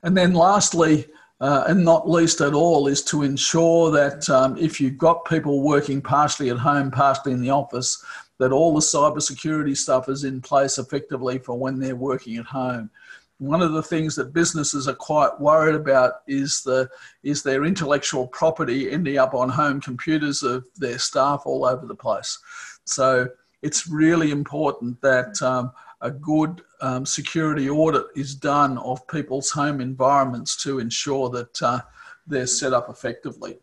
And 0.03 0.15
then 0.15 0.35
lastly, 0.35 1.07
uh, 1.41 1.65
and 1.67 1.85
not 1.85 2.09
least 2.09 2.43
at 2.43 2.53
all, 2.53 2.87
is 2.87 3.03
to 3.05 3.23
ensure 3.23 3.91
that 3.91 4.29
um, 4.29 4.59
if 4.59 4.81
you've 4.81 4.99
got 4.99 5.25
people 5.25 5.63
working 5.63 6.03
partially 6.03 6.51
at 6.51 6.59
home, 6.59 6.91
partially 6.91 7.33
in 7.33 7.41
the 7.41 7.51
office, 7.51 8.05
that 8.39 8.53
all 8.53 8.75
the 8.75 8.81
cybersecurity 8.81 9.77
stuff 9.77 10.09
is 10.09 10.25
in 10.25 10.43
place 10.43 10.77
effectively 10.77 11.39
for 11.39 11.59
when 11.59 11.79
they're 11.79 11.97
working 11.97 12.37
at 12.37 12.45
home 12.45 12.91
one 13.39 13.63
of 13.63 13.73
the 13.73 13.83
things 13.83 14.15
that 14.15 14.33
businesses 14.33 14.87
are 14.87 14.95
quite 14.95 15.41
worried 15.41 15.75
about 15.75 16.23
is 16.27 16.63
the 16.63 16.89
is 17.23 17.43
their 17.43 17.65
intellectual 17.65 18.29
property 18.29 18.91
ending 18.91 19.19
up 19.19 19.35
on 19.35 19.49
home 19.49 19.81
computers 19.81 20.43
of 20.43 20.67
their 20.77 20.99
staff 20.99 21.43
all 21.45 21.65
over 21.65 21.87
the 21.87 21.95
place. 21.95 22.39
So 22.85 23.29
it's 23.63 23.89
really 23.89 24.31
important 24.31 25.01
that 25.01 25.41
um, 25.43 25.73
a 26.05 26.11
good 26.11 26.63
um, 26.81 27.05
security 27.05 27.69
audit 27.69 28.05
is 28.15 28.35
done 28.35 28.79
of 28.79 29.07
people's 29.09 29.51
home 29.51 29.81
environments 29.81 30.63
to 30.63 30.79
ensure 30.79 31.29
that 31.31 31.63
uh, 31.63 31.81
they're 32.27 32.47
set 32.47 32.73
up 32.73 32.89
effectively. 32.89 33.59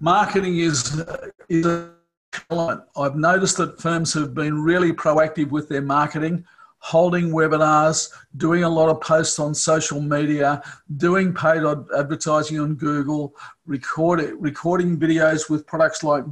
Marketing 0.00 0.58
is, 0.58 1.04
is 1.48 1.66
a 1.66 1.90
element. 2.50 2.82
I've 2.96 3.16
noticed 3.16 3.56
that 3.58 3.80
firms 3.80 4.12
have 4.14 4.34
been 4.34 4.62
really 4.62 4.92
proactive 4.92 5.50
with 5.50 5.68
their 5.68 5.82
marketing 5.82 6.44
holding 6.78 7.30
webinars, 7.30 8.12
doing 8.36 8.62
a 8.62 8.68
lot 8.68 8.88
of 8.88 9.00
posts 9.00 9.40
on 9.40 9.52
social 9.52 10.00
media, 10.00 10.62
doing 10.98 11.34
paid 11.34 11.64
advertising 11.98 12.60
on 12.60 12.76
Google, 12.76 13.34
recording, 13.66 14.40
recording 14.40 14.96
videos 14.96 15.50
with 15.50 15.66
products 15.66 16.04
like 16.04 16.22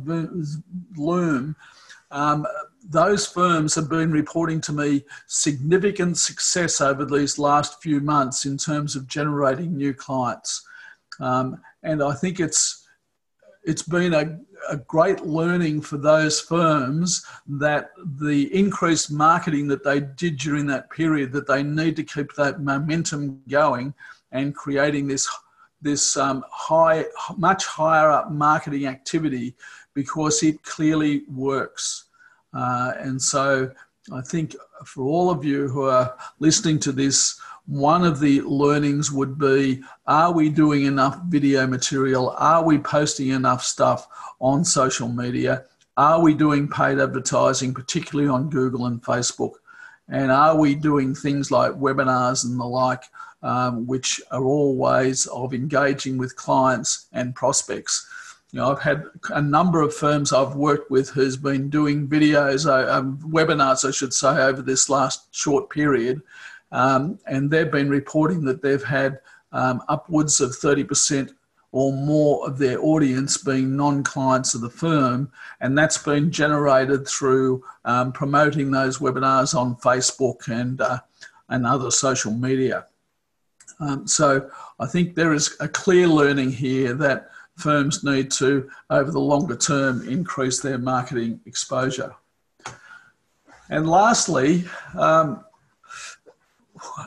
Loom. 0.97 1.57
Um, 2.13 2.47
those 2.89 3.27
firms 3.27 3.75
have 3.75 3.89
been 3.89 4.13
reporting 4.13 4.61
to 4.63 4.73
me 4.73 5.05
significant 5.27 6.19
success 6.19 6.81
over 6.81 7.05
these 7.05 7.39
last 7.39 7.83
few 7.83 8.01
months 8.01 8.45
in 8.45 8.59
terms 8.59 8.95
of 8.95 9.07
generating 9.07 9.77
new 9.77 9.95
clients. 9.95 10.67
Um, 11.21 11.61
and 11.83 12.03
I 12.03 12.15
think 12.15 12.41
it's 12.41 12.83
it's 13.67 13.83
been 13.83 14.13
a, 14.13 14.39
a 14.69 14.77
great 14.77 15.25
learning 15.25 15.81
for 15.81 15.97
those 15.97 16.39
firms 16.39 17.25
that 17.47 17.93
the 18.21 18.55
increased 18.55 19.11
marketing 19.11 19.67
that 19.69 19.83
they 19.83 20.01
did 20.01 20.37
during 20.37 20.67
that 20.67 20.91
period 20.91 21.33
that 21.33 21.47
they 21.47 21.63
need 21.63 21.97
to 21.97 22.03
keep 22.03 22.35
that 22.35 22.61
momentum 22.61 23.41
going 23.49 23.95
and 24.33 24.55
creating 24.55 25.07
this 25.07 25.27
this 25.81 26.17
um, 26.17 26.45
high 26.51 27.07
much 27.39 27.65
higher 27.65 28.11
up 28.11 28.31
marketing 28.31 28.87
activity 28.87 29.55
because 29.95 30.43
it 30.43 30.63
clearly 30.63 31.23
works 31.29 32.05
and 32.55 33.21
so 33.21 33.71
i 34.13 34.21
think 34.21 34.55
for 34.85 35.05
all 35.05 35.31
of 35.31 35.45
you 35.45 35.69
who 35.69 35.85
are 35.85 36.17
listening 36.39 36.79
to 36.79 36.93
this 36.93 37.41
one 37.67 38.05
of 38.05 38.21
the 38.21 38.43
learnings 38.43 39.11
would 39.11 39.39
be 39.39 39.83
are 40.07 40.33
we 40.33 40.51
doing 40.51 40.85
enough 40.85 41.19
video 41.29 41.67
material? 41.67 42.35
Are 42.37 42.63
we 42.63 42.79
posting 42.79 43.29
enough 43.29 43.63
stuff 43.63 44.07
on 44.39 44.65
social 44.65 45.09
media? 45.09 45.65
Are 45.97 46.21
we 46.21 46.35
doing 46.35 46.69
paid 46.69 46.99
advertising, 46.99 47.73
particularly 47.73 48.29
on 48.29 48.51
Google 48.51 48.87
and 48.87 49.03
Facebook? 49.03 49.53
And 50.09 50.31
are 50.31 50.57
we 50.57 50.75
doing 50.75 51.15
things 51.15 51.51
like 51.51 51.73
webinars 51.73 52.45
and 52.45 52.61
the 52.61 52.65
like, 52.65 53.05
um, 53.43 53.87
which 53.87 54.21
are 54.31 54.45
all 54.45 54.77
ways 54.77 55.27
of 55.27 55.55
engaging 55.55 56.19
with 56.19 56.37
clients 56.37 57.07
and 57.13 57.35
prospects? 57.35 58.07
You 58.55 58.61
know, 58.61 58.71
I've 58.71 58.83
had 58.83 59.07
a 59.31 59.43
number 59.43 59.83
of 59.83 59.93
firms 59.93 60.33
I've 60.33 60.55
worked 60.55 60.89
with 60.89 61.11
who's 61.11 61.37
been 61.37 61.69
doing 61.69 62.07
videos, 62.07 62.69
uh, 62.71 62.89
um, 62.89 63.19
webinars, 63.19 63.85
I 63.85 63.91
should 63.91 64.15
say, 64.15 64.29
over 64.29 64.63
this 64.63 64.89
last 64.89 65.35
short 65.35 65.71
period, 65.71 66.23
um, 66.71 67.19
and 67.27 67.51
they've 67.51 67.73
been 67.73 67.91
reporting 67.91 68.45
that 68.45 68.63
they've 68.63 68.85
had 68.85 69.19
um, 69.51 69.83
upwards 69.89 70.41
of 70.41 70.51
30% 70.51 71.33
or 71.73 71.93
more 71.95 72.47
of 72.47 72.57
their 72.57 72.81
audience 72.81 73.39
being 73.39 73.77
non 73.77 74.05
clients 74.05 74.55
of 74.55 74.61
the 74.61 74.71
firm. 74.71 75.33
And 75.61 75.77
that's 75.77 75.99
been 75.99 76.31
generated 76.31 77.09
through 77.09 77.65
um, 77.85 78.13
promoting 78.13 78.71
those 78.71 78.99
webinars 78.99 79.59
on 79.59 79.75
Facebook 79.79 80.47
and, 80.47 80.81
uh, 80.81 81.01
and 81.49 81.67
other 81.67 81.91
social 81.91 82.31
media. 82.33 82.87
Um, 83.81 84.07
so 84.07 84.49
I 84.79 84.87
think 84.87 85.17
there 85.17 85.33
is 85.33 85.57
a 85.59 85.67
clear 85.67 86.07
learning 86.07 86.53
here 86.53 86.95
that 86.95 87.31
firms 87.57 88.05
need 88.05 88.31
to, 88.33 88.69
over 88.91 89.11
the 89.11 89.21
longer 89.21 89.57
term, 89.57 90.07
increase 90.09 90.61
their 90.61 90.79
marketing 90.79 91.41
exposure. 91.47 92.15
And 93.71 93.89
lastly, 93.89 94.65
um, 94.99 95.45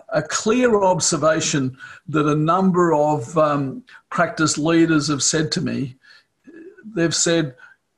a 0.09 0.21
clear 0.21 0.83
observation 0.83 1.77
that 2.07 2.25
a 2.25 2.35
number 2.35 2.93
of 2.93 3.37
um, 3.37 3.83
practice 4.09 4.57
leaders 4.57 5.07
have 5.09 5.21
said 5.21 5.51
to 5.53 5.61
me. 5.61 5.95
They've 6.95 7.13
said, 7.13 7.55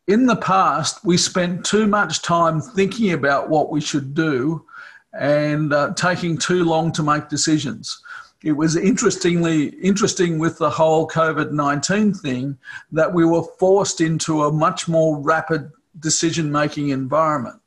in 0.07 0.25
the 0.25 0.35
past, 0.35 1.05
we 1.05 1.17
spent 1.17 1.63
too 1.63 1.87
much 1.87 2.21
time 2.21 2.61
thinking 2.61 3.13
about 3.13 3.49
what 3.49 3.69
we 3.69 3.79
should 3.79 4.13
do 4.13 4.65
and 5.13 5.71
uh, 5.71 5.93
taking 5.93 6.37
too 6.37 6.63
long 6.63 6.91
to 6.93 7.03
make 7.03 7.29
decisions. 7.29 8.01
It 8.41 8.53
was 8.53 8.77
interestingly 8.77 9.67
interesting 9.67 10.39
with 10.39 10.57
the 10.57 10.69
whole 10.69 11.07
COVID 11.07 11.51
19 11.51 12.13
thing 12.13 12.57
that 12.91 13.13
we 13.13 13.25
were 13.25 13.43
forced 13.59 13.99
into 13.99 14.43
a 14.43 14.51
much 14.51 14.87
more 14.87 15.19
rapid 15.19 15.71
decision 15.99 16.49
making 16.49 16.89
environment. 16.89 17.59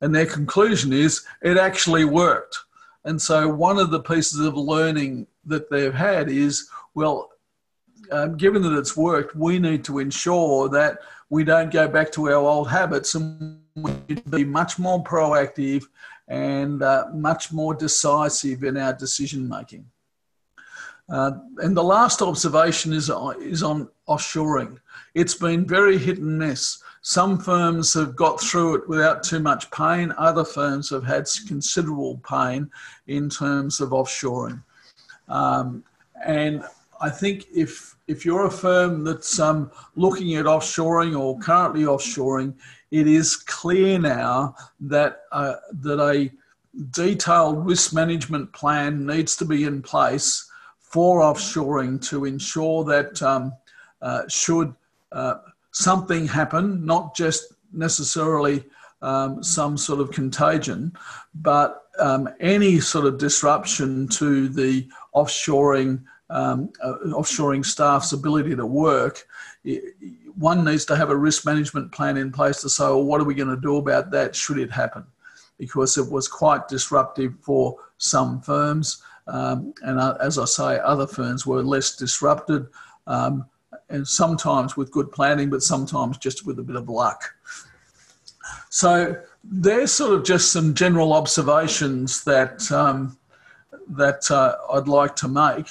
And 0.00 0.14
their 0.14 0.26
conclusion 0.26 0.92
is 0.92 1.24
it 1.42 1.58
actually 1.58 2.04
worked. 2.04 2.56
And 3.04 3.20
so, 3.20 3.48
one 3.48 3.78
of 3.78 3.90
the 3.90 4.00
pieces 4.00 4.40
of 4.40 4.56
learning 4.56 5.26
that 5.44 5.70
they've 5.70 5.94
had 5.94 6.30
is 6.30 6.70
well, 6.94 7.30
um, 8.10 8.36
given 8.36 8.62
that 8.62 8.78
it's 8.78 8.96
worked, 8.96 9.36
we 9.36 9.58
need 9.58 9.84
to 9.84 9.98
ensure 9.98 10.70
that 10.70 11.00
we 11.28 11.44
don't 11.44 11.70
go 11.70 11.86
back 11.86 12.10
to 12.12 12.28
our 12.28 12.34
old 12.34 12.70
habits 12.70 13.14
and 13.14 13.60
we 13.76 13.92
need 14.08 14.24
to 14.24 14.30
be 14.30 14.44
much 14.44 14.78
more 14.78 15.04
proactive 15.04 15.84
and 16.28 16.82
uh, 16.82 17.06
much 17.12 17.52
more 17.52 17.74
decisive 17.74 18.64
in 18.64 18.78
our 18.78 18.94
decision 18.94 19.46
making. 19.46 19.84
Uh, 21.08 21.32
and 21.58 21.76
the 21.76 21.82
last 21.82 22.20
observation 22.20 22.92
is, 22.92 23.10
is 23.40 23.62
on 23.62 23.88
offshoring. 24.08 24.78
It's 25.14 25.34
been 25.34 25.66
very 25.66 25.96
hit 25.96 26.18
and 26.18 26.38
miss. 26.38 26.82
Some 27.00 27.38
firms 27.38 27.94
have 27.94 28.14
got 28.14 28.40
through 28.40 28.76
it 28.76 28.88
without 28.88 29.22
too 29.22 29.40
much 29.40 29.70
pain. 29.70 30.12
Other 30.18 30.44
firms 30.44 30.90
have 30.90 31.04
had 31.04 31.26
considerable 31.46 32.20
pain 32.28 32.70
in 33.06 33.30
terms 33.30 33.80
of 33.80 33.90
offshoring. 33.90 34.62
Um, 35.28 35.84
and 36.24 36.62
I 37.00 37.08
think 37.08 37.46
if 37.54 37.96
if 38.08 38.24
you're 38.24 38.46
a 38.46 38.50
firm 38.50 39.04
that's 39.04 39.38
um, 39.38 39.70
looking 39.94 40.34
at 40.36 40.46
offshoring 40.46 41.18
or 41.18 41.38
currently 41.38 41.82
offshoring, 41.82 42.54
it 42.90 43.06
is 43.06 43.36
clear 43.36 43.98
now 43.98 44.54
that 44.80 45.22
uh, 45.30 45.54
that 45.80 46.00
a 46.00 46.30
detailed 46.90 47.64
risk 47.66 47.92
management 47.92 48.52
plan 48.52 49.06
needs 49.06 49.36
to 49.36 49.44
be 49.44 49.64
in 49.64 49.82
place 49.82 50.47
for 50.88 51.20
offshoring 51.20 52.02
to 52.08 52.24
ensure 52.24 52.82
that 52.84 53.22
um, 53.22 53.52
uh, 54.00 54.22
should 54.28 54.74
uh, 55.12 55.34
something 55.72 56.26
happen, 56.26 56.84
not 56.84 57.14
just 57.14 57.52
necessarily 57.72 58.64
um, 59.02 59.42
some 59.42 59.76
sort 59.76 60.00
of 60.00 60.10
contagion, 60.10 60.92
but 61.34 61.84
um, 61.98 62.28
any 62.40 62.80
sort 62.80 63.04
of 63.04 63.18
disruption 63.18 64.08
to 64.08 64.48
the 64.48 64.88
offshoring 65.14 66.02
um, 66.30 66.70
uh, 66.82 66.94
offshoring 67.06 67.64
staff's 67.64 68.12
ability 68.12 68.54
to 68.54 68.66
work, 68.66 69.26
one 70.36 70.64
needs 70.64 70.84
to 70.84 70.96
have 70.96 71.10
a 71.10 71.16
risk 71.16 71.46
management 71.46 71.90
plan 71.90 72.16
in 72.16 72.30
place 72.30 72.60
to 72.60 72.68
say, 72.68 72.84
well, 72.84 73.04
what 73.04 73.20
are 73.20 73.24
we 73.24 73.34
going 73.34 73.48
to 73.48 73.60
do 73.60 73.76
about 73.76 74.10
that 74.10 74.36
should 74.36 74.58
it 74.58 74.70
happen? 74.70 75.04
Because 75.58 75.96
it 75.96 76.10
was 76.10 76.28
quite 76.28 76.68
disruptive 76.68 77.34
for 77.40 77.76
some 77.96 78.40
firms. 78.42 79.02
Um, 79.28 79.74
and 79.82 80.00
uh, 80.00 80.16
as 80.20 80.38
I 80.38 80.46
say, 80.46 80.78
other 80.80 81.06
firms 81.06 81.46
were 81.46 81.62
less 81.62 81.96
disrupted, 81.96 82.66
um, 83.06 83.44
and 83.90 84.06
sometimes 84.06 84.76
with 84.76 84.90
good 84.90 85.12
planning, 85.12 85.50
but 85.50 85.62
sometimes 85.62 86.18
just 86.18 86.46
with 86.46 86.58
a 86.58 86.62
bit 86.62 86.76
of 86.76 86.88
luck. 86.88 87.34
So 88.70 89.16
there's 89.44 89.92
sort 89.92 90.14
of 90.14 90.24
just 90.24 90.52
some 90.52 90.74
general 90.74 91.12
observations 91.12 92.24
that 92.24 92.70
um, 92.72 93.18
that 93.90 94.30
uh, 94.30 94.56
I'd 94.72 94.88
like 94.88 95.16
to 95.16 95.28
make. 95.28 95.66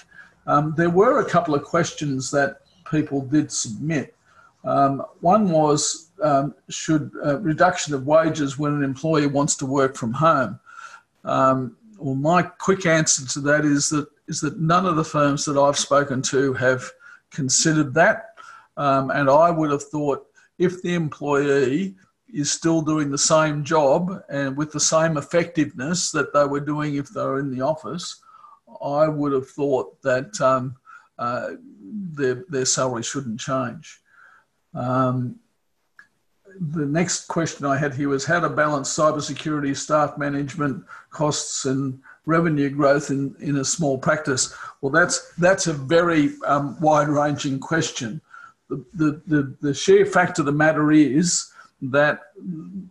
Um, 0.46 0.74
there 0.78 0.90
were 0.90 1.20
a 1.20 1.30
couple 1.30 1.54
of 1.54 1.64
questions 1.64 2.32
that 2.32 2.62
people 2.90 3.22
did 3.22 3.52
submit. 3.52 4.16
Um, 4.64 5.04
one 5.22 5.50
was 5.50 6.10
um, 6.24 6.56
should 6.70 7.12
uh, 7.26 7.40
reduction 7.40 7.94
of 7.94 8.08
wages 8.08 8.58
when 8.58 8.74
an 8.74 8.84
employee 8.84 9.28
wants 9.28 9.56
to 9.58 9.66
work 9.66 9.96
from 9.96 10.14
home? 10.14 10.60
Um, 11.24 11.76
well, 11.98 12.16
my 12.16 12.44
quick 12.44 12.86
answer 12.86 13.26
to 13.26 13.40
that 13.42 13.66
is 13.66 13.90
that 13.90 14.08
is 14.28 14.42
that 14.42 14.60
none 14.60 14.86
of 14.86 14.96
the 14.96 15.04
firms 15.04 15.46
that 15.46 15.58
I've 15.58 15.78
spoken 15.78 16.22
to 16.24 16.54
have 16.54 16.84
considered 17.32 17.94
that, 17.94 18.36
um, 18.76 19.10
and 19.12 19.30
I 19.30 19.50
would 19.52 19.72
have 19.72 19.84
thought 19.84 20.26
if 20.58 20.82
the 20.82 20.94
employee 20.94 21.96
is 22.34 22.52
still 22.52 22.82
doing 22.82 23.10
the 23.10 23.18
same 23.18 23.64
job 23.64 24.22
and 24.30 24.58
with 24.58 24.72
the 24.72 24.80
same 24.80 25.18
effectiveness 25.18 26.12
that 26.12 26.34
they 26.34 26.46
were 26.46 26.60
doing 26.60 26.96
if 26.96 27.10
they 27.10 27.22
were 27.22 27.40
in 27.40 27.52
the 27.52 27.62
office, 27.62 28.22
I 28.82 29.08
would 29.08 29.32
have 29.32 29.50
thought 29.50 30.02
that 30.02 30.40
um, 30.42 30.76
uh, 31.18 31.52
their, 31.82 32.44
their 32.50 32.66
salary 32.66 33.04
shouldn't 33.04 33.40
change. 33.40 34.02
Um, 34.74 35.38
the 36.60 36.86
next 36.86 37.28
question 37.28 37.66
I 37.66 37.78
had 37.78 37.94
here 37.94 38.10
was 38.10 38.26
how 38.26 38.40
to 38.40 38.50
balance 38.50 38.94
cybersecurity, 38.96 39.76
staff 39.76 40.18
management 40.18 40.84
costs, 41.10 41.66
and 41.66 42.00
revenue 42.26 42.70
growth 42.70 43.10
in, 43.10 43.36
in 43.40 43.58
a 43.58 43.66
small 43.66 43.98
practice. 43.98 44.54
Well, 44.82 44.92
that's 44.92 45.32
that's 45.36 45.68
a 45.68 45.74
very 45.74 46.32
um, 46.46 46.80
wide-ranging 46.82 47.60
question. 47.60 48.22
The, 48.70 48.86
the, 48.94 49.22
the, 49.28 49.56
the 49.62 49.74
sheer 49.74 50.06
fact 50.06 50.40
of 50.40 50.46
the 50.46 50.52
matter 50.52 50.92
is 50.92 51.52
that 51.82 52.20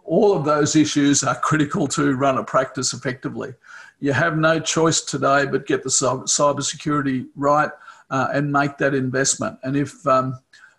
all 0.05 0.35
of 0.35 0.44
those 0.44 0.74
issues 0.74 1.22
are 1.22 1.35
critical 1.35 1.87
to 1.88 2.14
run 2.14 2.38
a 2.38 2.44
practice 2.44 2.94
effectively 2.94 3.52
you 4.00 4.12
have 4.12 4.37
no 4.37 4.61
choice 4.61 5.00
today 5.00 5.46
but 5.46 5.66
get 5.66 5.83
the 5.83 5.88
cyber 5.88 6.62
security 6.62 7.26
right 7.35 7.70
uh, 8.11 8.29
and 8.33 8.52
make 8.52 8.79
that 8.79 8.94
investment. 8.94 9.59
And 9.62 9.76
if 9.76 10.07
um, 10.07 10.38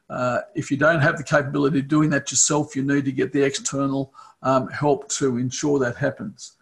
uh, 0.09 0.39
if 0.55 0.71
you 0.71 0.77
don't 0.77 1.01
have 1.01 1.17
the 1.17 1.23
capability 1.23 1.79
of 1.79 1.87
doing 1.87 2.09
that 2.11 2.31
yourself, 2.31 2.75
you 2.75 2.83
need 2.83 3.05
to 3.05 3.11
get 3.11 3.33
the 3.33 3.43
external 3.43 4.13
um, 4.41 4.67
help 4.69 5.09
to 5.09 5.37
ensure 5.37 5.79
that 5.79 5.95
happens. 5.95 6.53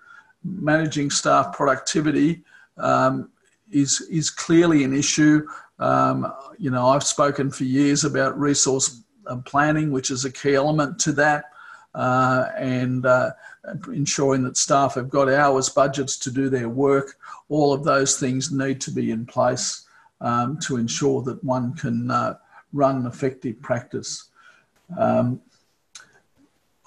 Managing 0.44 1.10
staff 1.10 1.56
productivity 1.56 2.44
um, 2.78 3.30
is 3.72 4.02
is 4.12 4.30
clearly 4.30 4.84
an 4.84 4.94
issue. 4.94 5.48
Um, 5.80 6.32
you 6.58 6.72
know, 6.72 6.88
I've 6.88 7.04
spoken 7.04 7.52
for 7.52 7.66
years 7.66 8.04
about 8.04 8.40
resource 8.40 9.02
uh, 9.28 9.38
planning, 9.38 9.92
which 9.92 10.12
is 10.12 10.26
a 10.26 10.32
key 10.32 10.56
element 10.56 11.00
to 11.00 11.12
that, 11.14 11.46
uh, 11.94 12.50
and 12.58 13.06
uh, 13.06 13.32
ensuring 13.92 14.44
that 14.44 14.58
staff 14.58 14.96
have 14.96 15.10
got 15.10 15.30
hours 15.30 15.70
budgets 15.70 16.18
to 16.20 16.32
do 16.32 16.50
their 16.50 16.70
work. 16.70 17.18
All 17.50 17.74
of 17.74 17.84
those 17.84 18.20
things 18.20 18.52
need 18.52 18.82
to 18.82 18.92
be 18.92 19.12
in 19.12 19.26
place 19.26 19.86
um, 20.22 20.58
to 20.62 20.78
ensure 20.78 21.22
that 21.24 21.44
one 21.44 21.74
can 21.74 22.10
uh, 22.10 22.36
run 22.76 23.06
effective 23.06 23.62
practice. 23.62 24.30
Um, 24.98 25.42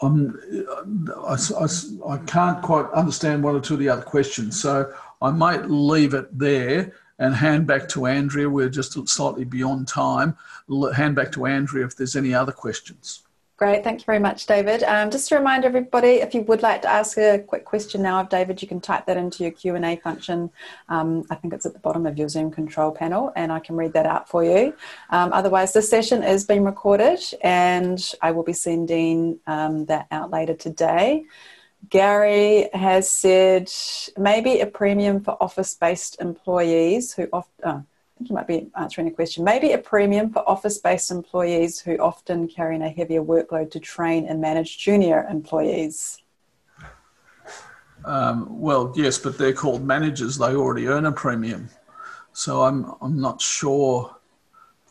I, 0.00 0.06
I, 0.06 1.66
I, 2.08 2.18
can't 2.18 2.62
quite 2.62 2.88
understand 2.92 3.42
one 3.42 3.56
or 3.56 3.60
two 3.60 3.74
of 3.74 3.80
the 3.80 3.88
other 3.88 4.02
questions, 4.02 4.60
so 4.60 4.92
I 5.20 5.30
might 5.32 5.68
leave 5.68 6.14
it 6.14 6.38
there 6.38 6.92
and 7.18 7.34
hand 7.34 7.66
back 7.66 7.88
to 7.88 8.06
Andrea. 8.06 8.48
We're 8.48 8.68
just 8.68 8.92
slightly 9.08 9.44
beyond 9.44 9.88
time. 9.88 10.36
Hand 10.94 11.16
back 11.16 11.32
to 11.32 11.46
Andrea 11.46 11.84
if 11.84 11.96
there's 11.96 12.14
any 12.14 12.32
other 12.32 12.52
questions. 12.52 13.22
Great, 13.58 13.82
thank 13.82 13.98
you 13.98 14.04
very 14.04 14.20
much, 14.20 14.46
David. 14.46 14.84
Um, 14.84 15.10
just 15.10 15.28
to 15.30 15.34
remind 15.36 15.64
everybody, 15.64 16.20
if 16.20 16.32
you 16.32 16.42
would 16.42 16.62
like 16.62 16.80
to 16.82 16.88
ask 16.88 17.18
a 17.18 17.40
quick 17.40 17.64
question 17.64 18.00
now 18.00 18.20
of 18.20 18.28
David, 18.28 18.62
you 18.62 18.68
can 18.68 18.80
type 18.80 19.04
that 19.06 19.16
into 19.16 19.42
your 19.42 19.50
Q 19.50 19.74
and 19.74 19.84
A 19.84 19.96
function. 19.96 20.48
Um, 20.88 21.24
I 21.28 21.34
think 21.34 21.52
it's 21.52 21.66
at 21.66 21.72
the 21.72 21.80
bottom 21.80 22.06
of 22.06 22.16
your 22.16 22.28
Zoom 22.28 22.52
control 22.52 22.92
panel, 22.92 23.32
and 23.34 23.50
I 23.50 23.58
can 23.58 23.74
read 23.74 23.94
that 23.94 24.06
out 24.06 24.28
for 24.28 24.44
you. 24.44 24.74
Um, 25.10 25.32
otherwise, 25.32 25.72
this 25.72 25.90
session 25.90 26.22
is 26.22 26.44
being 26.44 26.62
recorded, 26.62 27.18
and 27.42 28.00
I 28.22 28.30
will 28.30 28.44
be 28.44 28.52
sending 28.52 29.40
um, 29.48 29.86
that 29.86 30.06
out 30.12 30.30
later 30.30 30.54
today. 30.54 31.24
Gary 31.88 32.70
has 32.72 33.10
said 33.10 33.68
maybe 34.16 34.60
a 34.60 34.66
premium 34.66 35.20
for 35.20 35.36
office 35.42 35.74
based 35.74 36.20
employees 36.20 37.12
who 37.12 37.26
often, 37.32 37.64
I 37.64 37.80
think 38.18 38.30
you 38.30 38.34
might 38.34 38.46
be 38.46 38.68
answering 38.76 39.06
a 39.06 39.10
question, 39.10 39.44
maybe 39.44 39.72
a 39.72 39.78
premium 39.78 40.30
for 40.30 40.46
office 40.48 40.78
based 40.78 41.10
employees 41.10 41.78
who 41.78 41.96
often 41.98 42.48
carry 42.48 42.76
a 42.76 42.88
heavier 42.88 43.22
workload 43.22 43.70
to 43.70 43.80
train 43.80 44.26
and 44.26 44.40
manage 44.40 44.78
junior 44.78 45.26
employees. 45.30 46.18
Um, 48.04 48.60
well, 48.60 48.92
yes, 48.96 49.18
but 49.18 49.38
they're 49.38 49.52
called 49.52 49.84
managers. 49.84 50.38
They 50.38 50.54
already 50.54 50.88
earn 50.88 51.06
a 51.06 51.12
premium. 51.12 51.68
So 52.32 52.62
I'm, 52.62 52.92
I'm 53.00 53.20
not 53.20 53.40
sure. 53.40 54.14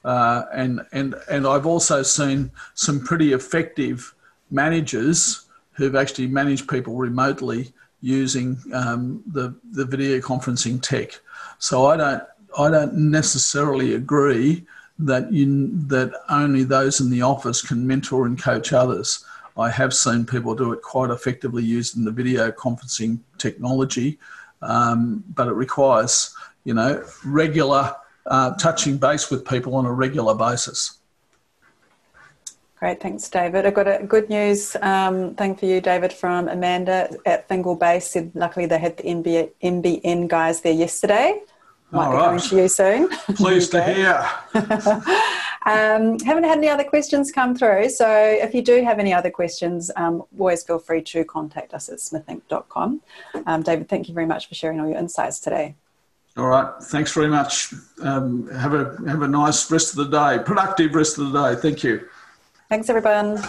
Uh, 0.04 0.44
and, 0.54 0.82
and, 0.92 1.16
and 1.30 1.48
I've 1.48 1.66
also 1.66 2.04
seen 2.04 2.52
some 2.76 3.00
pretty 3.00 3.34
effective 3.34 4.14
managers 4.52 5.48
who've 5.72 5.96
actually 5.96 6.28
managed 6.28 6.68
people 6.70 6.96
remotely 6.96 7.74
using 8.02 8.58
um, 8.74 9.24
the, 9.28 9.56
the 9.72 9.86
video 9.86 10.20
conferencing 10.20 10.82
tech. 10.82 11.20
So 11.60 11.88
I 11.88 11.98
don't, 11.98 12.24
I 12.58 12.70
don't 12.72 13.12
necessarily 13.12 13.94
agree 13.94 14.66
that, 15.00 15.32
you, 15.32 15.70
that 15.88 16.12
only 16.30 16.64
those 16.64 17.00
in 17.00 17.10
the 17.10 17.22
office 17.22 17.62
can 17.62 17.86
mentor 17.86 18.26
and 18.26 18.42
coach 18.42 18.74
others. 18.74 19.24
I 19.58 19.70
have 19.70 19.94
seen 19.94 20.26
people 20.26 20.56
do 20.56 20.74
it 20.74 20.82
quite 20.82 21.10
effectively 21.10 21.64
using 21.64 22.04
the 22.04 22.12
video 22.12 22.52
conferencing 22.52 23.20
technology, 23.38 24.20
um, 24.62 25.24
but 25.36 25.48
it 25.48 25.54
requires, 25.54 26.36
you 26.64 26.74
know, 26.74 27.04
regular 27.26 27.96
uh, 28.26 28.56
touching 28.56 28.98
base 28.98 29.32
with 29.32 29.46
people 29.48 29.76
on 29.76 29.86
a 29.86 29.92
regular 29.92 30.36
basis. 30.36 31.00
Great, 32.80 33.02
thanks, 33.02 33.28
David. 33.30 33.66
I've 33.66 33.74
got 33.74 33.88
a 33.88 34.06
good 34.06 34.30
news 34.30 34.76
um, 34.84 35.34
thing 35.34 35.56
for 35.56 35.66
you, 35.66 35.82
David, 35.82 36.14
from 36.14 36.48
Amanda 36.48 37.10
at 37.26 37.48
Fingal. 37.48 37.80
Said 38.00 38.32
luckily 38.36 38.68
they 38.68 38.78
had 38.78 38.98
the 38.98 39.04
NBN 39.64 40.28
guys 40.28 40.62
there 40.62 40.74
yesterday. 40.74 41.42
Might 41.92 42.06
All 42.06 42.12
be 42.12 42.18
right. 42.18 42.26
coming 42.26 42.42
to 42.42 42.56
you 42.58 42.68
soon. 42.68 43.10
Pleased 43.36 43.72
to 43.72 43.84
hear. 43.84 44.30
um, 45.66 46.20
haven't 46.20 46.44
had 46.44 46.58
any 46.58 46.68
other 46.68 46.84
questions 46.84 47.32
come 47.32 47.56
through. 47.56 47.90
So 47.90 48.10
if 48.10 48.54
you 48.54 48.62
do 48.62 48.84
have 48.84 49.00
any 49.00 49.14
other 49.14 49.32
questions, 49.32 49.90
um, 49.96 50.24
always 50.38 50.64
feel 50.64 50.80
free 50.80 51.02
to 51.04 51.24
contact 51.24 51.74
us 51.74 51.88
at 51.88 52.00
smithinc.com. 52.00 53.02
Um, 53.46 53.62
David, 53.64 53.88
thank 53.88 54.10
you 54.10 54.14
very 54.14 54.26
much 54.26 54.50
for 54.50 54.56
sharing 54.56 54.82
all 54.82 54.88
your 54.88 54.98
insights 54.98 55.40
today. 55.40 55.76
All 56.36 56.48
right. 56.48 56.72
Thanks 56.84 57.14
very 57.14 57.30
much. 57.30 57.74
Um, 58.02 58.48
have 58.50 58.74
a 58.74 58.96
have 59.08 59.24
a 59.24 59.28
nice 59.28 59.72
rest 59.72 59.98
of 59.98 60.10
the 60.10 60.36
day. 60.38 60.44
Productive 60.44 60.94
rest 60.94 61.18
of 61.18 61.32
the 61.32 61.56
day. 61.56 61.60
Thank 61.60 61.84
you. 61.84 62.08
Thanks, 62.70 62.90
everyone. 62.90 63.42